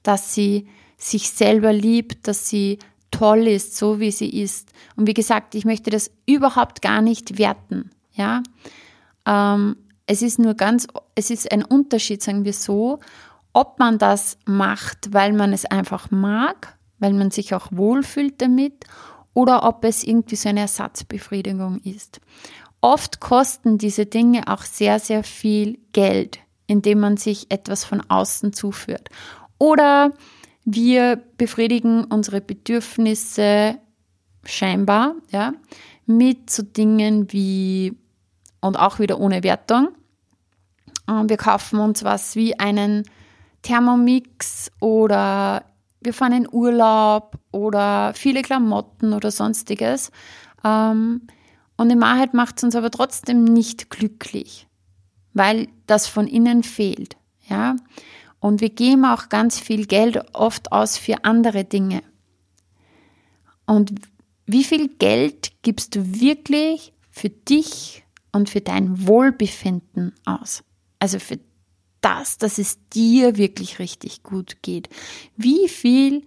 dass 0.04 0.34
sie 0.34 0.68
sich 0.98 1.30
selber 1.30 1.72
liebt, 1.72 2.28
dass 2.28 2.50
sie 2.50 2.80
toll 3.12 3.48
ist, 3.48 3.76
so 3.78 4.00
wie 4.00 4.12
sie 4.12 4.30
ist. 4.30 4.72
Und 4.96 5.08
wie 5.08 5.14
gesagt, 5.14 5.56
ich 5.56 5.66
möchte 5.66 5.90
das 5.90 6.12
überhaupt 6.26 6.82
gar 6.82 7.02
nicht 7.02 7.38
werten, 7.38 7.92
ja. 8.14 8.44
Ähm, 9.26 9.76
es 10.06 10.22
ist 10.22 10.40
nur 10.40 10.56
ganz, 10.56 10.88
es 11.14 11.30
ist 11.30 11.52
ein 11.52 11.64
Unterschied, 11.64 12.24
sagen 12.24 12.44
wir 12.44 12.54
so, 12.54 13.00
ob 13.54 13.78
man 13.80 13.98
das 13.98 14.38
macht, 14.46 15.14
weil 15.14 15.34
man 15.34 15.54
es 15.54 15.66
einfach 15.66 16.10
mag, 16.12 16.78
weil 16.98 17.14
man 17.14 17.32
sich 17.32 17.54
auch 17.54 17.68
wohlfühlt 17.72 18.42
damit 18.42 18.86
oder 19.34 19.64
ob 19.64 19.84
es 19.86 20.04
irgendwie 20.04 20.36
so 20.36 20.50
eine 20.50 20.62
Ersatzbefriedigung 20.62 21.80
ist. 21.84 22.22
Oft 22.82 23.20
kosten 23.20 23.78
diese 23.78 24.06
Dinge 24.06 24.48
auch 24.48 24.64
sehr, 24.64 25.00
sehr 25.00 25.24
viel 25.24 25.80
Geld, 25.92 26.40
indem 26.66 27.02
man 27.02 27.18
sich 27.18 27.52
etwas 27.52 27.84
von 27.84 28.02
außen 28.10 28.54
zuführt. 28.54 29.10
Oder 29.58 30.14
wir 30.74 31.22
befriedigen 31.38 32.06
unsere 32.06 32.42
Bedürfnisse 32.42 33.78
scheinbar, 34.44 35.16
ja, 35.32 35.54
mit 36.06 36.50
so 36.50 36.64
Dingen 36.64 37.32
wie, 37.32 37.96
und 38.62 38.78
auch 38.78 39.00
wieder 39.00 39.20
ohne 39.20 39.44
Wertung, 39.44 39.90
wir 41.26 41.38
kaufen 41.38 41.80
uns 41.80 42.04
was 42.04 42.36
wie 42.36 42.60
einen 42.60 43.04
Thermomix 43.64 44.72
oder 44.80 45.66
wir 46.02 46.14
fahren 46.14 46.34
in 46.34 46.48
Urlaub 46.52 47.38
oder 47.52 48.14
viele 48.14 48.42
Klamotten 48.42 49.14
oder 49.14 49.32
sonstiges. 49.32 50.12
Ähm, 50.64 51.22
und 51.78 51.90
in 51.90 52.02
Wahrheit 52.02 52.34
macht 52.34 52.58
es 52.58 52.64
uns 52.64 52.76
aber 52.76 52.92
trotzdem 52.92 53.44
nicht 53.44 53.90
glücklich, 53.90 54.68
weil 55.34 55.68
das 55.88 56.08
von 56.08 56.28
innen 56.28 56.64
fehlt. 56.64 57.18
Ja? 57.48 57.76
Und 58.40 58.62
wir 58.62 58.70
geben 58.70 59.06
auch 59.06 59.30
ganz 59.30 59.60
viel 59.60 59.86
Geld 59.86 60.18
oft 60.34 60.72
aus 60.72 60.98
für 60.98 61.24
andere 61.24 61.66
Dinge. 61.66 62.04
Und 63.66 63.94
wie 64.46 64.64
viel 64.64 64.88
Geld 64.88 65.52
gibst 65.62 65.96
du 65.96 66.20
wirklich 66.20 66.94
für 67.12 67.30
dich 67.30 68.04
und 68.32 68.50
für 68.50 68.62
dein 68.62 69.08
Wohlbefinden 69.08 70.16
aus? 70.26 70.64
Also 71.00 71.20
für 71.20 71.40
das, 72.02 72.38
dass 72.38 72.58
es 72.58 72.80
dir 72.90 73.38
wirklich 73.38 73.80
richtig 73.80 74.24
gut 74.24 74.62
geht. 74.62 74.90
Wie 75.36 75.68
viel 75.68 76.26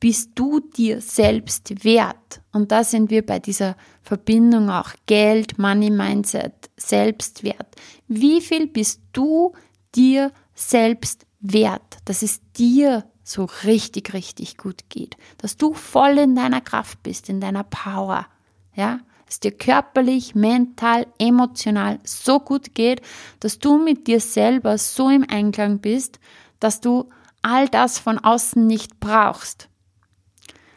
bist 0.00 0.30
du 0.34 0.58
dir 0.58 1.00
selbst 1.00 1.84
wert? 1.84 2.40
Und 2.52 2.72
da 2.72 2.82
sind 2.82 3.10
wir 3.10 3.24
bei 3.24 3.38
dieser 3.38 3.76
Verbindung 4.02 4.68
auch 4.68 4.90
Geld, 5.06 5.58
Money 5.58 5.90
Mindset, 5.90 6.70
Selbstwert. 6.76 7.76
Wie 8.08 8.40
viel 8.40 8.66
bist 8.66 9.00
du 9.12 9.52
dir 9.94 10.32
selbst 10.54 11.26
wert, 11.42 11.98
dass 12.06 12.22
es 12.22 12.40
dir 12.52 13.04
so 13.22 13.48
richtig, 13.64 14.14
richtig 14.14 14.56
gut 14.56 14.88
geht, 14.88 15.16
dass 15.38 15.56
du 15.56 15.74
voll 15.74 16.18
in 16.18 16.34
deiner 16.34 16.60
Kraft 16.60 17.02
bist, 17.02 17.28
in 17.28 17.40
deiner 17.40 17.64
Power, 17.64 18.26
ja, 18.74 19.00
es 19.28 19.40
dir 19.40 19.52
körperlich, 19.52 20.34
mental, 20.34 21.06
emotional 21.18 21.98
so 22.04 22.38
gut 22.40 22.74
geht, 22.74 23.00
dass 23.40 23.58
du 23.58 23.78
mit 23.78 24.06
dir 24.06 24.20
selber 24.20 24.76
so 24.78 25.08
im 25.08 25.24
Einklang 25.28 25.78
bist, 25.78 26.20
dass 26.60 26.80
du 26.80 27.08
all 27.40 27.68
das 27.68 27.98
von 27.98 28.18
außen 28.18 28.66
nicht 28.66 29.00
brauchst. 29.00 29.68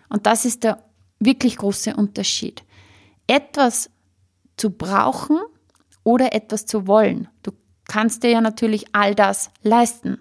Und 0.09 0.25
das 0.25 0.45
ist 0.45 0.63
der 0.63 0.83
wirklich 1.19 1.57
große 1.57 1.95
Unterschied. 1.95 2.63
Etwas 3.27 3.89
zu 4.57 4.69
brauchen 4.69 5.39
oder 6.03 6.33
etwas 6.33 6.65
zu 6.65 6.87
wollen. 6.87 7.27
Du 7.43 7.51
kannst 7.87 8.23
dir 8.23 8.29
ja 8.29 8.41
natürlich 8.41 8.95
all 8.95 9.15
das 9.15 9.49
leisten, 9.63 10.19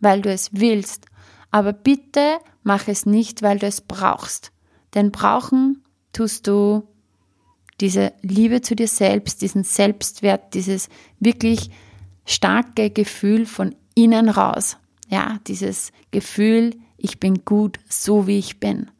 weil 0.00 0.22
du 0.22 0.30
es 0.30 0.50
willst. 0.52 1.06
Aber 1.50 1.72
bitte 1.72 2.38
mach 2.62 2.88
es 2.88 3.06
nicht, 3.06 3.42
weil 3.42 3.58
du 3.58 3.66
es 3.66 3.80
brauchst. 3.80 4.52
Denn 4.94 5.10
brauchen 5.10 5.82
tust 6.12 6.46
du 6.46 6.86
diese 7.80 8.12
Liebe 8.22 8.60
zu 8.60 8.76
dir 8.76 8.88
selbst, 8.88 9.40
diesen 9.42 9.64
Selbstwert, 9.64 10.54
dieses 10.54 10.88
wirklich 11.18 11.70
starke 12.26 12.90
Gefühl 12.90 13.46
von 13.46 13.74
innen 13.94 14.28
raus. 14.28 14.76
Ja, 15.08 15.38
dieses 15.46 15.92
Gefühl, 16.10 16.76
ich 16.96 17.18
bin 17.18 17.44
gut, 17.44 17.78
so 17.88 18.26
wie 18.26 18.38
ich 18.38 18.60
bin. 18.60 18.90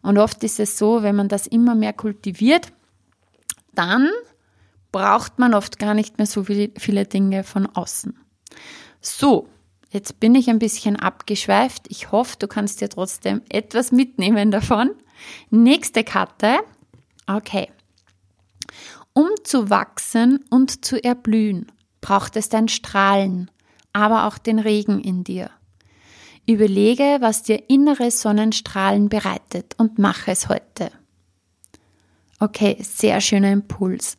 Und 0.00 0.18
oft 0.18 0.42
ist 0.42 0.58
es 0.58 0.78
so, 0.78 1.02
wenn 1.02 1.14
man 1.14 1.28
das 1.28 1.46
immer 1.46 1.74
mehr 1.74 1.92
kultiviert, 1.92 2.72
dann 3.74 4.08
braucht 4.90 5.38
man 5.38 5.54
oft 5.54 5.78
gar 5.78 5.94
nicht 5.94 6.18
mehr 6.18 6.26
so 6.26 6.44
viele 6.44 7.04
Dinge 7.06 7.44
von 7.44 7.66
außen. 7.66 8.18
So, 9.00 9.48
jetzt 9.92 10.20
bin 10.20 10.34
ich 10.34 10.48
ein 10.50 10.58
bisschen 10.58 10.96
abgeschweift. 10.96 11.86
Ich 11.88 12.10
hoffe, 12.10 12.36
du 12.38 12.48
kannst 12.48 12.80
dir 12.80 12.88
trotzdem 12.88 13.42
etwas 13.48 13.92
mitnehmen 13.92 14.50
davon. 14.50 14.90
Nächste 15.50 16.04
Karte. 16.04 16.60
Okay. 17.26 17.68
Um 19.12 19.28
zu 19.44 19.70
wachsen 19.70 20.40
und 20.50 20.84
zu 20.84 21.02
erblühen, 21.02 21.70
braucht 22.00 22.36
es 22.36 22.48
dein 22.48 22.68
Strahlen, 22.68 23.50
aber 23.92 24.26
auch 24.26 24.38
den 24.38 24.58
Regen 24.58 25.00
in 25.00 25.22
dir. 25.22 25.50
Überlege, 26.46 27.18
was 27.20 27.42
dir 27.42 27.68
innere 27.68 28.10
Sonnenstrahlen 28.10 29.08
bereitet 29.08 29.74
und 29.78 29.98
mache 29.98 30.32
es 30.32 30.48
heute. 30.48 30.90
Okay, 32.40 32.76
sehr 32.80 33.20
schöner 33.20 33.52
Impuls. 33.52 34.16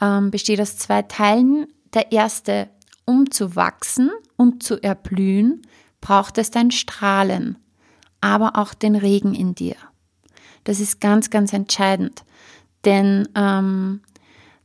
Ähm, 0.00 0.30
besteht 0.30 0.60
aus 0.60 0.76
zwei 0.76 1.02
Teilen. 1.02 1.66
Der 1.94 2.12
erste, 2.12 2.68
um 3.06 3.30
zu 3.30 3.56
wachsen 3.56 4.10
und 4.36 4.62
zu 4.62 4.82
erblühen, 4.82 5.62
braucht 6.02 6.36
es 6.36 6.50
dein 6.50 6.70
Strahlen, 6.70 7.56
aber 8.20 8.56
auch 8.56 8.74
den 8.74 8.96
Regen 8.96 9.34
in 9.34 9.54
dir. 9.54 9.76
Das 10.64 10.80
ist 10.80 11.00
ganz, 11.00 11.30
ganz 11.30 11.52
entscheidend. 11.52 12.24
Denn 12.84 13.28
ähm, 13.34 14.02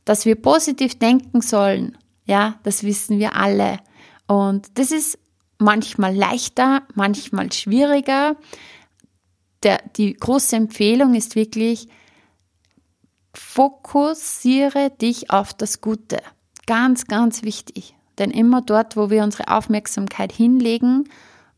dass 0.04 0.26
wir 0.26 0.34
positiv 0.34 0.98
denken 0.98 1.40
sollen, 1.40 1.96
ja, 2.24 2.58
das 2.62 2.82
wissen 2.82 3.18
wir 3.18 3.36
alle. 3.36 3.78
Und 4.26 4.78
das 4.78 4.90
ist 4.90 5.18
manchmal 5.58 6.14
leichter, 6.14 6.82
manchmal 6.94 7.52
schwieriger. 7.52 8.36
Der, 9.62 9.80
die 9.96 10.14
große 10.14 10.56
Empfehlung 10.56 11.14
ist 11.14 11.36
wirklich, 11.36 11.88
fokussiere 13.32 14.90
dich 14.90 15.30
auf 15.30 15.54
das 15.54 15.80
Gute. 15.80 16.18
Ganz, 16.66 17.06
ganz 17.06 17.42
wichtig. 17.42 17.94
Denn 18.18 18.30
immer 18.30 18.62
dort, 18.62 18.96
wo 18.96 19.10
wir 19.10 19.22
unsere 19.22 19.48
Aufmerksamkeit 19.48 20.32
hinlegen, 20.32 21.08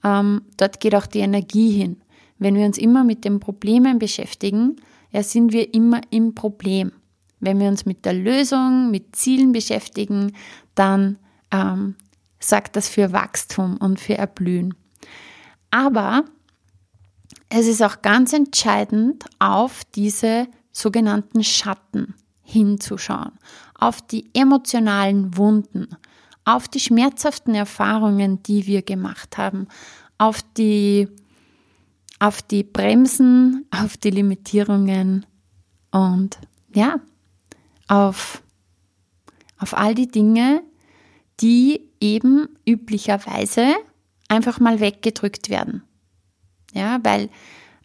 ähm, 0.03 0.43
dort 0.57 0.81
geht 0.81 0.95
auch 0.95 1.07
die 1.07 1.21
Energie 1.21 1.71
hin. 1.71 2.01
Wenn 2.38 2.55
wir 2.55 2.64
uns 2.67 2.79
immer 2.79 3.05
mit 3.05 3.25
den 3.25 3.40
Problemen 3.40 3.99
beschäftigen, 3.99 4.77
ja, 5.11 5.23
sind 5.23 5.53
wir 5.53 5.73
immer 5.75 6.01
im 6.11 6.35
Problem. 6.35 6.93
Wenn 7.40 7.61
wir 7.61 7.69
uns 7.69 7.87
mit 7.87 8.05
der 8.05 8.14
Lösung, 8.14 8.90
mit 8.90 9.17
Zielen 9.17 9.53
beschäftigen, 9.53 10.33
dann 10.75 11.19
ähm, 11.51 11.95
sagt 12.40 12.77
das 12.77 12.88
für 12.88 13.12
Wachstum 13.12 13.77
und 13.77 14.01
für 14.01 14.19
Erblühen. 14.19 14.75
Aber 15.71 16.25
es 17.49 17.67
ist 17.67 17.83
auch 17.83 18.03
ganz 18.03 18.33
entscheidend, 18.33 19.25
auf 19.38 19.83
diese 19.95 20.49
sogenannten 20.73 21.45
Schatten 21.45 22.14
hinzuschauen, 22.43 23.33
auf 23.79 24.03
die 24.03 24.31
emotionalen 24.35 25.37
Wunden, 25.37 25.88
auf 26.44 26.68
die 26.68 26.80
schmerzhaften 26.80 27.54
Erfahrungen, 27.54 28.42
die 28.42 28.66
wir 28.66 28.83
gemacht 28.83 29.38
haben, 29.38 29.68
auf 30.18 30.42
die, 30.57 31.09
auf 32.18 32.42
die 32.42 32.62
Bremsen, 32.62 33.66
auf 33.70 33.96
die 33.96 34.11
Limitierungen 34.11 35.26
und 35.90 36.38
ja, 36.74 37.00
auf, 37.88 38.42
auf 39.59 39.76
all 39.76 39.94
die 39.94 40.09
Dinge, 40.09 40.62
die 41.40 41.88
eben 42.00 42.48
üblicherweise 42.66 43.74
einfach 44.28 44.61
mal 44.61 44.80
weggedrückt 44.80 45.48
werden. 45.48 45.83
Ja, 46.72 46.98
weil 47.02 47.30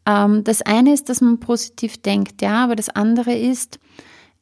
ähm, 0.06 0.44
das 0.44 0.62
eine 0.62 0.94
ist, 0.94 1.10
dass 1.10 1.22
man 1.22 1.40
positiv 1.40 2.02
denkt, 2.02 2.42
ja, 2.42 2.64
aber 2.64 2.76
das 2.76 2.90
andere 2.90 3.36
ist, 3.36 3.80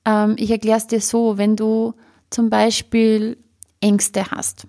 ähm, 0.06 0.36
ich 0.38 0.50
erkläre 0.50 0.78
es 0.78 0.88
dir 0.88 1.02
so, 1.02 1.38
wenn 1.38 1.56
du 1.56 1.94
zum 2.30 2.50
Beispiel 2.50 3.38
Ängste 3.82 4.32
hast, 4.32 4.68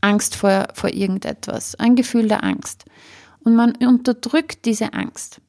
Angst 0.00 0.36
vor, 0.36 0.68
vor 0.74 0.90
irgendetwas, 0.90 1.74
ein 1.76 1.96
Gefühl 1.96 2.28
der 2.28 2.44
Angst 2.44 2.84
und 3.40 3.54
man 3.54 3.72
unterdrückt 3.76 4.64
diese 4.64 4.92
Angst. 4.92 5.40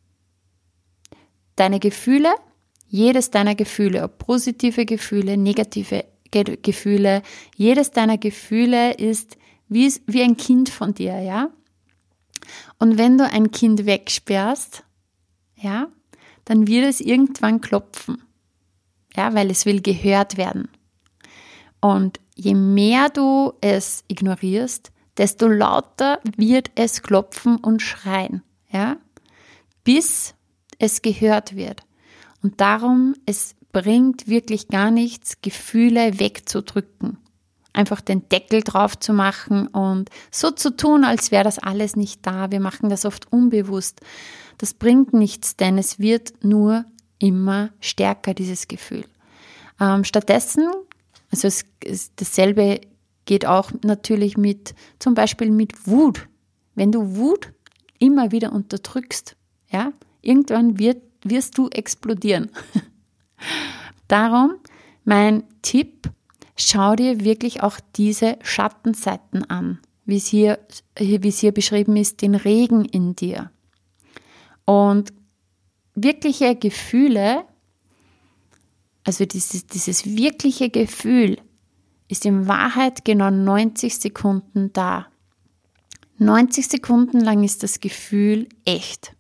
Deine 1.56 1.80
Gefühle, 1.80 2.34
jedes 2.88 3.32
deiner 3.32 3.56
Gefühle, 3.56 4.04
ob 4.04 4.18
positive 4.18 4.86
Gefühle, 4.86 5.38
negative 5.38 6.06
Gefühle, 6.32 7.24
jedes 7.56 7.92
deiner 7.92 8.18
Gefühle 8.18 8.94
ist 8.94 9.38
wie, 9.68 9.94
wie 10.08 10.24
ein 10.24 10.38
Kind 10.38 10.70
von 10.70 10.94
dir, 10.94 11.20
ja? 11.20 11.50
Und 12.80 12.98
wenn 12.98 13.18
du 13.18 13.26
ein 13.26 13.52
Kind 13.52 13.86
wegsperrst, 13.86 14.84
ja, 15.56 15.88
dann 16.46 16.68
wird 16.68 16.86
es 16.86 17.02
irgendwann 17.02 17.62
klopfen. 17.62 18.24
Ja, 19.16 19.34
weil 19.34 19.52
es 19.52 19.66
will 19.66 19.82
gehört 19.82 20.38
werden. 20.38 20.70
Und 21.82 22.20
je 22.40 22.56
mehr 22.56 23.10
du 23.10 23.54
es 23.62 24.04
ignorierst, 24.08 24.92
desto 25.18 25.48
lauter 25.48 26.20
wird 26.38 26.72
es 26.76 27.02
klopfen 27.02 27.58
und 27.58 27.82
schreien, 27.82 28.44
ja, 28.72 28.98
bis 29.84 30.34
es 30.78 31.02
gehört 31.02 31.56
wird. 31.56 31.82
Und 32.42 32.62
darum, 32.62 33.16
es 33.26 33.56
bringt 33.74 34.30
wirklich 34.30 34.70
gar 34.70 34.92
nichts, 34.92 35.42
Gefühle 35.42 36.20
wegzudrücken. 36.20 37.18
Einfach 37.74 38.02
den 38.02 38.28
Deckel 38.30 38.62
drauf 38.62 38.98
zu 38.98 39.14
machen 39.14 39.68
und 39.68 40.10
so 40.32 40.52
zu 40.52 40.76
tun, 40.76 41.04
als 41.04 41.32
wäre 41.32 41.44
das 41.44 41.60
alles 41.60 41.96
nicht 41.96 42.26
da. 42.26 42.52
Wir 42.52 42.62
machen 42.62 42.90
das 42.90 43.06
oft 43.06 43.32
unbewusst. 43.32 44.02
Das 44.58 44.74
bringt 44.74 45.14
nichts, 45.14 45.56
denn 45.56 45.78
es 45.78 46.00
wird 46.00 46.44
nur 46.44 46.86
immer 47.20 47.70
stärker, 47.82 48.34
dieses 48.34 48.68
Gefühl. 48.68 49.06
Ähm, 49.80 50.04
stattdessen, 50.04 50.68
also 51.32 51.48
es, 51.48 51.66
es, 51.84 52.16
dasselbe 52.16 52.82
geht 53.26 53.46
auch 53.46 53.72
natürlich 53.84 54.38
mit, 54.38 54.74
zum 54.98 55.14
Beispiel 55.14 55.52
mit 55.52 55.88
Wut. 55.88 56.28
Wenn 56.76 56.92
du 56.92 57.16
Wut 57.16 57.52
immer 58.00 58.32
wieder 58.32 58.52
unterdrückst, 58.52 59.36
ja, 59.70 59.94
irgendwann 60.22 60.80
wird, 60.80 61.02
wirst 61.24 61.58
du 61.58 61.70
explodieren. 61.70 62.50
Darum 64.08 64.56
mein 65.10 65.44
Tipp, 65.64 66.10
schau 66.56 66.96
dir 66.96 67.24
wirklich 67.24 67.64
auch 67.64 67.80
diese 67.96 68.38
Schattenseiten 68.44 69.50
an, 69.50 69.80
wie 70.06 70.20
hier, 70.20 70.60
wie 70.98 71.28
es 71.28 71.40
hier 71.40 71.52
beschrieben 71.52 71.96
ist, 71.96 72.22
den 72.22 72.36
Regen 72.36 72.86
in 72.86 73.16
dir. 73.16 73.50
Und 74.66 75.14
wirkliche 75.96 76.56
Gefühle, 76.56 77.44
also 79.10 79.26
dieses, 79.26 79.66
dieses 79.66 80.06
wirkliche 80.06 80.70
Gefühl, 80.70 81.40
ist 82.10 82.28
in 82.28 82.48
Wahrheit 82.48 83.06
genau 83.06 83.32
90 83.32 83.98
Sekunden 83.98 84.72
da. 84.72 85.08
90 86.20 86.68
Sekunden 86.68 87.20
lang 87.20 87.44
ist 87.44 87.64
das 87.64 87.80
Gefühl 87.80 88.48
echt. 88.66 89.16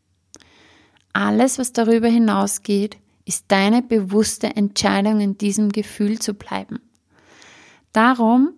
Alles, 1.12 1.58
was 1.58 1.74
darüber 1.74 2.08
hinausgeht, 2.08 2.98
ist 3.26 3.46
deine 3.48 3.82
bewusste 3.82 4.56
Entscheidung, 4.56 5.22
in 5.22 5.40
diesem 5.40 5.72
Gefühl 5.72 6.20
zu 6.20 6.36
bleiben. 6.36 6.80
Darum 7.92 8.58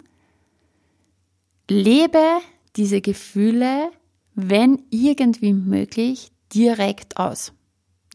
lebe 1.70 2.40
diese 2.76 3.00
Gefühle, 3.00 3.90
wenn 4.36 4.84
irgendwie 4.90 5.54
möglich, 5.54 6.34
direkt 6.54 7.16
aus. 7.16 7.54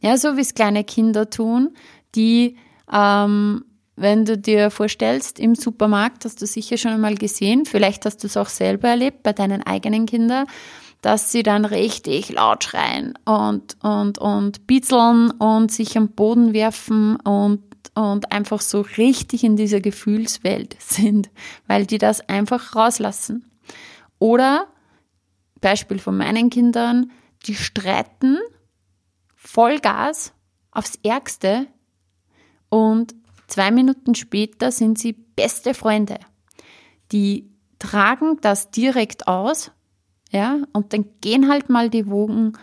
Ja, 0.03 0.19
so 0.19 0.37
wie 0.37 0.43
es 0.43 0.53
kleine 0.53 0.85
Kinder 0.85 1.31
tun, 1.31 1.75
die, 2.15 2.57
ähm, 2.93 3.65
wenn 3.97 4.27
du 4.27 4.37
dir 4.37 4.71
vorstellst, 4.71 5.41
im 5.41 5.55
Supermarkt, 5.55 6.25
hast 6.25 6.43
du 6.43 6.47
sicher 6.47 6.77
schon 6.77 6.93
einmal 6.93 7.15
gesehen, 7.15 7.65
vielleicht 7.65 8.05
hast 8.05 8.23
du 8.23 8.27
es 8.27 8.37
auch 8.37 8.49
selber 8.49 8.89
erlebt 8.89 9.23
bei 9.23 9.33
deinen 9.33 9.63
eigenen 9.63 10.05
Kindern, 10.05 10.47
dass 11.01 11.33
sie 11.33 11.43
dann 11.43 11.65
richtig 11.65 12.31
laut 12.31 12.65
schreien 12.65 13.15
und, 13.25 13.77
und, 13.83 14.19
und 14.19 14.67
bitzeln 14.67 15.31
und 15.31 15.73
sich 15.73 15.97
am 15.97 16.09
Boden 16.09 16.53
werfen 16.53 17.17
und, 17.17 17.63
und 17.95 18.33
einfach 18.33 18.61
so 18.61 18.83
richtig 18.83 19.45
in 19.45 19.57
dieser 19.57 19.81
Gefühlswelt 19.81 20.77
sind, 20.79 21.31
weil 21.67 21.87
die 21.87 21.99
das 21.99 22.29
einfach 22.29 22.77
rauslassen. 22.77 23.51
Oder, 24.19 24.67
Beispiel 25.61 25.99
von 25.99 26.17
meinen 26.17 26.51
Kindern, 26.51 27.11
die 27.47 27.55
streiten 27.55 28.39
Vollgas 29.35 30.33
aufs 30.71 30.99
Ärgste 31.03 31.67
und 32.69 33.15
zwei 33.47 33.71
Minuten 33.71 34.15
später 34.15 34.71
sind 34.71 34.99
sie 34.99 35.13
beste 35.13 35.75
Freunde. 35.75 36.19
Die 37.13 37.51
tragen 37.79 38.39
das 38.41 38.71
direkt 38.71 39.29
aus 39.29 39.71
ja, 40.31 40.59
und 40.73 40.93
dann 40.93 41.07
gehen 41.21 41.49
halt 41.49 41.71
mal 41.71 41.89
die 41.91 42.09
Wogen 42.09 42.55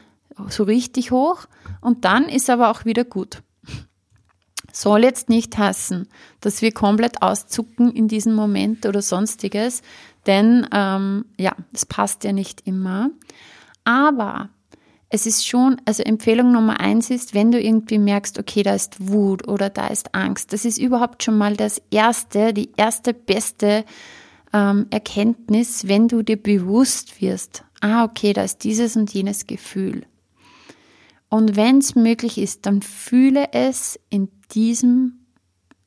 so 0.50 0.63
richtig 0.63 1.12
hoch 1.12 1.46
und 1.82 2.06
dann 2.06 2.26
ist 2.26 2.50
aber 2.50 2.70
auch 2.70 2.86
wieder 2.86 3.04
gut. 3.04 3.42
Soll 4.72 5.04
jetzt 5.04 5.30
nicht 5.30 5.58
heißen, 5.58 6.08
dass 6.42 6.62
wir 6.62 6.72
komplett 6.72 7.22
auszucken 7.22 7.92
in 7.92 8.08
diesem 8.08 8.34
Moment 8.34 8.86
oder 8.86 9.02
sonstiges, 9.02 9.84
denn 10.26 10.68
ähm, 10.72 11.26
ja, 11.38 11.56
das 11.72 11.86
passt 11.86 12.24
ja 12.24 12.34
nicht 12.34 12.66
immer. 12.66 13.12
Aber 13.84 14.50
es 15.13 15.28
ist 15.28 15.47
schon, 15.47 15.80
also 15.86 16.02
Empfehlung 16.02 16.52
Nummer 16.52 16.80
eins 16.80 17.12
ist, 17.12 17.36
wenn 17.36 17.52
du 17.52 17.62
irgendwie 17.62 17.99
merkst, 17.99 18.39
okay, 18.39 18.63
da 18.63 18.73
ist 18.73 19.12
Wut 19.12 19.47
oder 19.47 19.69
da 19.69 19.86
ist 19.86 20.15
Angst, 20.15 20.54
das 20.54 20.65
ist 20.65 20.80
überhaupt 20.80 21.21
schon 21.21 21.38
mal 21.38 21.56
das 21.56 21.80
erste, 21.91 22.52
die 22.52 22.71
erste 22.78 23.13
beste 23.13 23.86
ähm, 24.54 24.88
Erkenntnis, 24.89 25.88
wenn 25.88 26.08
du 26.08 26.23
dir 26.23 26.41
bewusst 26.41 27.21
wirst, 27.21 27.63
ah, 27.82 28.06
okay, 28.06 28.34
da 28.34 28.43
ist 28.43 28.63
dieses 28.63 28.95
und 28.95 29.13
jenes 29.13 29.45
Gefühl. 29.45 30.02
Und 31.30 31.56
wenn 31.56 31.78
es 31.78 31.93
möglich 31.93 32.39
ist, 32.39 32.65
dann 32.65 32.82
fühle 32.82 33.54
es 33.54 33.99
in 34.10 34.30
diesem 34.56 35.28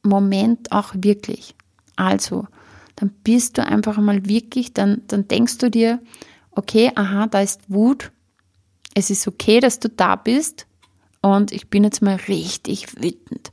Moment 0.05 0.71
auch 0.71 0.95
wirklich. 0.95 1.57
Also, 1.97 2.47
dann 2.95 3.11
bist 3.25 3.59
du 3.59 3.67
einfach 3.67 3.97
mal 3.97 4.27
wirklich, 4.27 4.73
dann, 4.73 5.03
dann 5.09 5.27
denkst 5.27 5.59
du 5.59 5.69
dir, 5.69 6.01
okay, 6.53 6.93
aha, 6.95 7.27
da 7.27 7.41
ist 7.41 7.63
Wut. 7.67 8.13
Es 8.97 9.11
ist 9.11 9.29
okay, 9.29 9.61
dass 9.61 9.79
du 9.79 9.91
da 9.91 10.17
bist. 10.17 10.67
Und 11.21 11.53
ich 11.53 11.69
bin 11.69 11.85
jetzt 11.85 12.01
mal 12.01 12.17
richtig 12.17 12.97
wütend. 12.97 13.53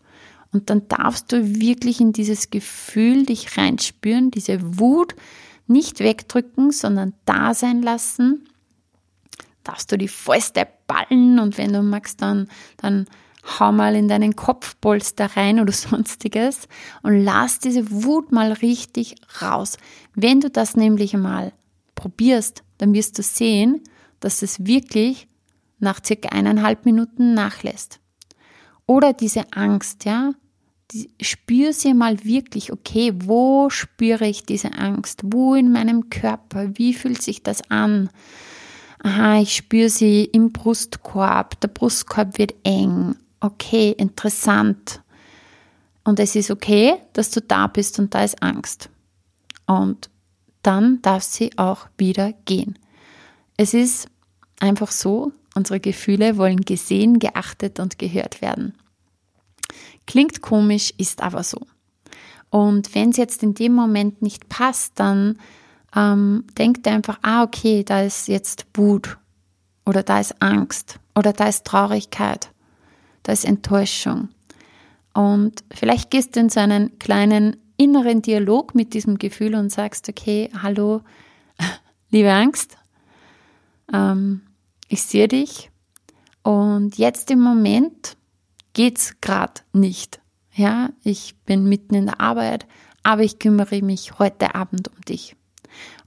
Und 0.53 0.69
dann 0.69 0.87
darfst 0.87 1.33
du 1.33 1.59
wirklich 1.59 1.99
in 1.99 2.13
dieses 2.13 2.49
Gefühl 2.49 3.25
dich 3.25 3.57
reinspüren, 3.57 4.31
diese 4.31 4.79
Wut 4.79 5.15
nicht 5.67 5.99
wegdrücken, 5.99 6.71
sondern 6.71 7.13
da 7.25 7.53
sein 7.53 7.81
lassen. 7.81 8.47
Darfst 9.65 9.91
du 9.91 9.97
die 9.97 10.07
Fäuste 10.07 10.65
ballen 10.87 11.39
und 11.39 11.57
wenn 11.57 11.73
du 11.73 11.81
magst, 11.81 12.21
dann, 12.21 12.47
dann 12.77 13.05
hau 13.59 13.73
mal 13.73 13.95
in 13.95 14.07
deinen 14.07 14.37
Kopfpolster 14.37 15.35
rein 15.35 15.59
oder 15.59 15.73
sonstiges 15.73 16.69
und 17.01 17.21
lass 17.21 17.59
diese 17.59 17.91
Wut 17.91 18.31
mal 18.31 18.53
richtig 18.53 19.15
raus. 19.41 19.77
Wenn 20.15 20.39
du 20.39 20.49
das 20.49 20.77
nämlich 20.77 21.13
mal 21.15 21.51
probierst, 21.95 22.63
dann 22.77 22.93
wirst 22.93 23.17
du 23.17 23.23
sehen, 23.23 23.81
dass 24.21 24.41
es 24.41 24.65
wirklich 24.65 25.27
nach 25.83 26.03
circa 26.03 26.29
eineinhalb 26.29 26.85
Minuten 26.85 27.33
nachlässt. 27.33 27.99
Oder 28.85 29.13
diese 29.13 29.53
Angst, 29.53 30.05
ja, 30.05 30.33
spür 31.21 31.73
sie 31.73 31.93
mal 31.93 32.23
wirklich, 32.23 32.71
okay, 32.71 33.13
wo 33.15 33.69
spüre 33.69 34.27
ich 34.27 34.45
diese 34.45 34.73
Angst? 34.73 35.21
Wo 35.23 35.55
in 35.55 35.71
meinem 35.71 36.09
Körper? 36.09 36.77
Wie 36.77 36.93
fühlt 36.93 37.21
sich 37.21 37.43
das 37.43 37.69
an? 37.69 38.09
Aha, 39.03 39.41
ich 39.41 39.55
spüre 39.55 39.89
sie 39.89 40.25
im 40.25 40.51
Brustkorb. 40.51 41.59
Der 41.61 41.67
Brustkorb 41.67 42.37
wird 42.37 42.53
eng. 42.63 43.15
Okay, 43.39 43.91
interessant. 43.91 45.01
Und 46.03 46.19
es 46.19 46.35
ist 46.35 46.51
okay, 46.51 46.95
dass 47.13 47.29
du 47.29 47.41
da 47.41 47.67
bist 47.67 47.99
und 47.99 48.13
da 48.13 48.23
ist 48.23 48.41
Angst. 48.41 48.89
Und 49.65 50.09
dann 50.61 51.01
darf 51.01 51.23
sie 51.23 51.57
auch 51.57 51.87
wieder 51.97 52.33
gehen. 52.45 52.77
Es 53.57 53.73
ist 53.73 54.07
einfach 54.59 54.91
so, 54.91 55.31
unsere 55.55 55.79
Gefühle 55.79 56.37
wollen 56.37 56.61
gesehen, 56.61 57.19
geachtet 57.19 57.79
und 57.79 57.99
gehört 57.99 58.41
werden. 58.41 58.73
Klingt 60.05 60.41
komisch, 60.41 60.93
ist 60.97 61.21
aber 61.21 61.43
so. 61.43 61.61
Und 62.49 62.93
wenn 62.93 63.09
es 63.09 63.17
jetzt 63.17 63.41
in 63.41 63.53
dem 63.53 63.73
Moment 63.73 64.21
nicht 64.21 64.49
passt, 64.49 64.99
dann 64.99 65.39
ähm, 65.95 66.45
denkt 66.57 66.87
einfach, 66.87 67.19
ah, 67.21 67.43
okay, 67.43 67.83
da 67.83 68.01
ist 68.01 68.27
jetzt 68.27 68.65
Wut 68.75 69.17
oder 69.85 70.03
da 70.03 70.19
ist 70.19 70.41
Angst 70.41 70.99
oder 71.15 71.33
da 71.33 71.47
ist 71.47 71.65
Traurigkeit, 71.65 72.51
da 73.23 73.31
ist 73.31 73.45
Enttäuschung. 73.45 74.29
Und 75.13 75.63
vielleicht 75.71 76.11
gehst 76.11 76.35
du 76.35 76.41
in 76.41 76.49
so 76.49 76.59
einen 76.59 76.97
kleinen 76.99 77.57
inneren 77.77 78.21
Dialog 78.21 78.75
mit 78.75 78.93
diesem 78.93 79.17
Gefühl 79.17 79.55
und 79.55 79.71
sagst, 79.71 80.09
okay, 80.09 80.49
hallo, 80.61 81.01
liebe 82.09 82.31
Angst, 82.31 82.77
ähm, 83.91 84.41
ich 84.93 85.01
sehe 85.01 85.27
dich 85.27 85.71
und 86.43 86.99
jetzt 86.99 87.31
im 87.31 87.41
Moment 87.41 88.15
geht's 88.73 89.15
gerade 89.21 89.61
nicht. 89.73 90.21
Ja, 90.53 90.91
ich 91.03 91.35
bin 91.45 91.63
mitten 91.63 91.95
in 91.95 92.05
der 92.05 92.21
Arbeit, 92.21 92.67
aber 93.01 93.23
ich 93.23 93.39
kümmere 93.39 93.81
mich 93.81 94.19
heute 94.19 94.53
Abend 94.53 94.89
um 94.89 95.01
dich. 95.01 95.35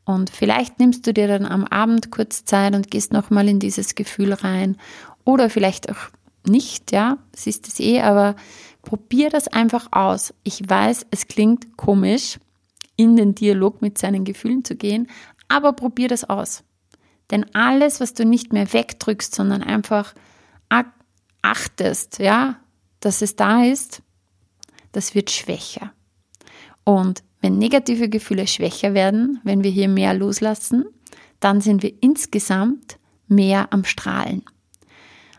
Und 0.04 0.30
vielleicht 0.30 0.78
nimmst 0.78 1.04
du 1.04 1.12
dir 1.12 1.26
dann 1.26 1.44
am 1.44 1.64
Abend 1.64 2.12
kurz 2.12 2.44
Zeit 2.44 2.76
und 2.76 2.92
gehst 2.92 3.12
nochmal 3.12 3.48
in 3.48 3.58
dieses 3.58 3.96
Gefühl 3.96 4.32
rein. 4.32 4.76
Oder 5.24 5.50
vielleicht 5.50 5.90
auch 5.90 6.10
nicht, 6.46 6.92
ja, 6.92 7.18
siehst 7.34 7.66
es 7.66 7.80
eh, 7.80 8.02
aber 8.02 8.36
probier 8.82 9.30
das 9.30 9.48
einfach 9.48 9.88
aus. 9.90 10.32
Ich 10.44 10.62
weiß, 10.64 11.06
es 11.10 11.26
klingt 11.26 11.76
komisch, 11.76 12.38
in 12.94 13.16
den 13.16 13.34
Dialog 13.34 13.82
mit 13.82 13.98
seinen 13.98 14.24
Gefühlen 14.24 14.64
zu 14.64 14.76
gehen, 14.76 15.08
aber 15.48 15.72
probier 15.72 16.06
das 16.06 16.22
aus. 16.22 16.62
Denn 17.30 17.54
alles, 17.54 18.00
was 18.00 18.14
du 18.14 18.24
nicht 18.24 18.52
mehr 18.52 18.72
wegdrückst, 18.72 19.34
sondern 19.34 19.62
einfach 19.62 20.14
achtest, 21.46 22.18
ja, 22.18 22.56
dass 23.00 23.22
es 23.22 23.36
da 23.36 23.64
ist, 23.64 24.02
das 24.92 25.14
wird 25.14 25.30
schwächer. 25.30 25.92
Und 26.84 27.22
wenn 27.40 27.58
negative 27.58 28.08
Gefühle 28.08 28.46
schwächer 28.46 28.94
werden, 28.94 29.40
wenn 29.44 29.62
wir 29.62 29.70
hier 29.70 29.88
mehr 29.88 30.14
loslassen, 30.14 30.86
dann 31.38 31.60
sind 31.60 31.82
wir 31.82 31.92
insgesamt 32.00 32.98
mehr 33.28 33.72
am 33.72 33.84
Strahlen. 33.84 34.42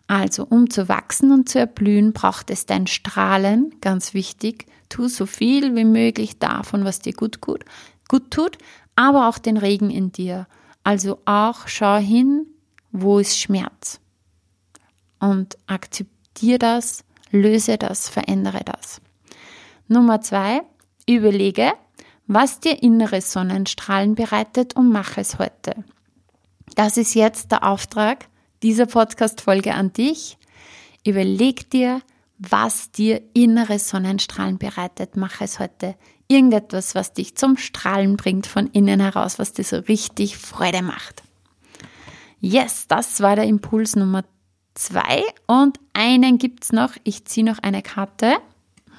Also, 0.08 0.46
um 0.46 0.70
zu 0.70 0.88
wachsen 0.88 1.32
und 1.32 1.50
zu 1.50 1.60
erblühen, 1.60 2.14
braucht 2.14 2.50
es 2.50 2.66
dein 2.66 2.88
Strahlen, 2.88 3.76
ganz 3.82 4.14
wichtig. 4.14 4.66
Tu 4.88 5.10
so 5.10 5.26
viel 5.26 5.76
wie 5.76 5.84
möglich 5.84 6.40
davon, 6.40 6.86
was 6.86 7.00
dir 7.00 7.12
gut, 7.12 7.42
gut, 7.42 7.66
gut 8.08 8.32
tut, 8.32 8.58
aber 8.96 9.28
auch 9.28 9.38
den 9.38 9.58
Regen 9.58 9.90
in 9.90 10.14
dir. 10.14 10.48
Also 10.88 11.20
auch 11.26 11.68
schau 11.68 11.98
hin, 11.98 12.46
wo 12.94 13.20
ist 13.20 13.38
Schmerz. 13.38 14.00
Und 15.20 15.58
akzeptiere 15.68 16.60
das, 16.60 17.04
löse 17.30 17.78
das, 17.78 18.08
verändere 18.08 18.62
das. 18.64 19.02
Nummer 19.90 20.22
zwei, 20.22 20.62
überlege, 21.06 21.74
was 22.26 22.62
dir 22.62 22.82
innere 22.82 23.20
Sonnenstrahlen 23.20 24.16
bereitet 24.16 24.78
und 24.78 24.90
mach 24.90 25.18
es 25.18 25.40
heute. 25.40 25.76
Das 26.76 26.96
ist 26.96 27.16
jetzt 27.16 27.52
der 27.52 27.66
Auftrag 27.66 28.30
dieser 28.64 28.86
Podcast-Folge 28.86 29.74
an 29.74 29.92
dich. 29.92 30.38
Überleg 31.06 31.70
dir, 31.70 32.02
was 32.38 32.92
dir 32.92 33.22
innere 33.34 33.78
Sonnenstrahlen 33.78 34.58
bereitet. 34.58 35.18
Mach 35.18 35.42
es 35.42 35.60
heute. 35.60 35.96
Irgendetwas, 36.28 36.96
was 36.96 37.14
dich 37.14 37.36
zum 37.36 37.58
Strahlen 37.58 38.18
bringt 38.18 38.48
von 38.48 38.68
innen 38.68 39.00
heraus, 39.00 39.40
was 39.40 39.54
dir 39.54 39.64
so 39.64 39.78
richtig 39.78 40.38
Freude 40.38 40.82
macht. 40.82 41.24
Yes, 42.40 42.88
das 42.88 43.22
war 43.22 43.36
der 43.36 43.46
Impuls 43.46 43.96
Nummer 43.96 44.24
zwei. 44.76 45.24
Und 45.48 45.80
einen 45.94 46.38
gibt's 46.38 46.72
noch. 46.72 46.92
Ich 47.04 47.26
ziehe 47.26 47.46
noch 47.46 47.60
eine 47.60 47.82
Karte. 47.82 48.38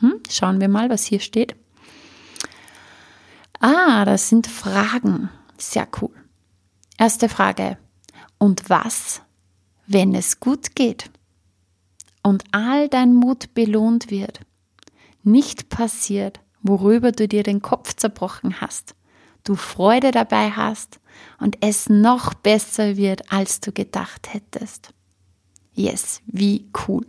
Hm, 0.01 0.21
schauen 0.31 0.61
wir 0.61 0.69
mal, 0.69 0.91
was 0.91 1.05
hier 1.05 1.21
steht. 1.21 1.55
Ah, 3.61 4.05
das 4.05 4.29
sind 4.29 4.47
Fragen. 4.47 5.31
Sehr 5.57 5.89
cool. 6.01 6.15
Erste 6.97 7.29
Frage. 7.29 7.79
Und 8.39 8.71
was, 8.71 9.23
wenn 9.87 10.15
es 10.15 10.41
gut 10.41 10.77
geht 10.77 11.11
und 12.23 12.45
all 12.53 12.89
dein 12.89 13.15
Mut 13.15 13.55
belohnt 13.55 14.11
wird, 14.11 14.41
nicht 15.25 15.69
passiert, 15.69 16.41
worüber 16.63 17.13
du 17.13 17.29
dir 17.29 17.43
den 17.43 17.63
Kopf 17.63 17.95
zerbrochen 17.95 18.61
hast, 18.61 18.95
du 19.45 19.55
Freude 19.55 20.11
dabei 20.11 20.51
hast 20.51 21.01
und 21.39 21.59
es 21.61 21.89
noch 21.89 22.35
besser 22.35 22.97
wird, 22.97 23.33
als 23.33 23.61
du 23.61 23.73
gedacht 23.73 24.33
hättest? 24.33 24.91
Yes, 25.75 26.21
wie 26.27 26.69
cool. 26.87 27.07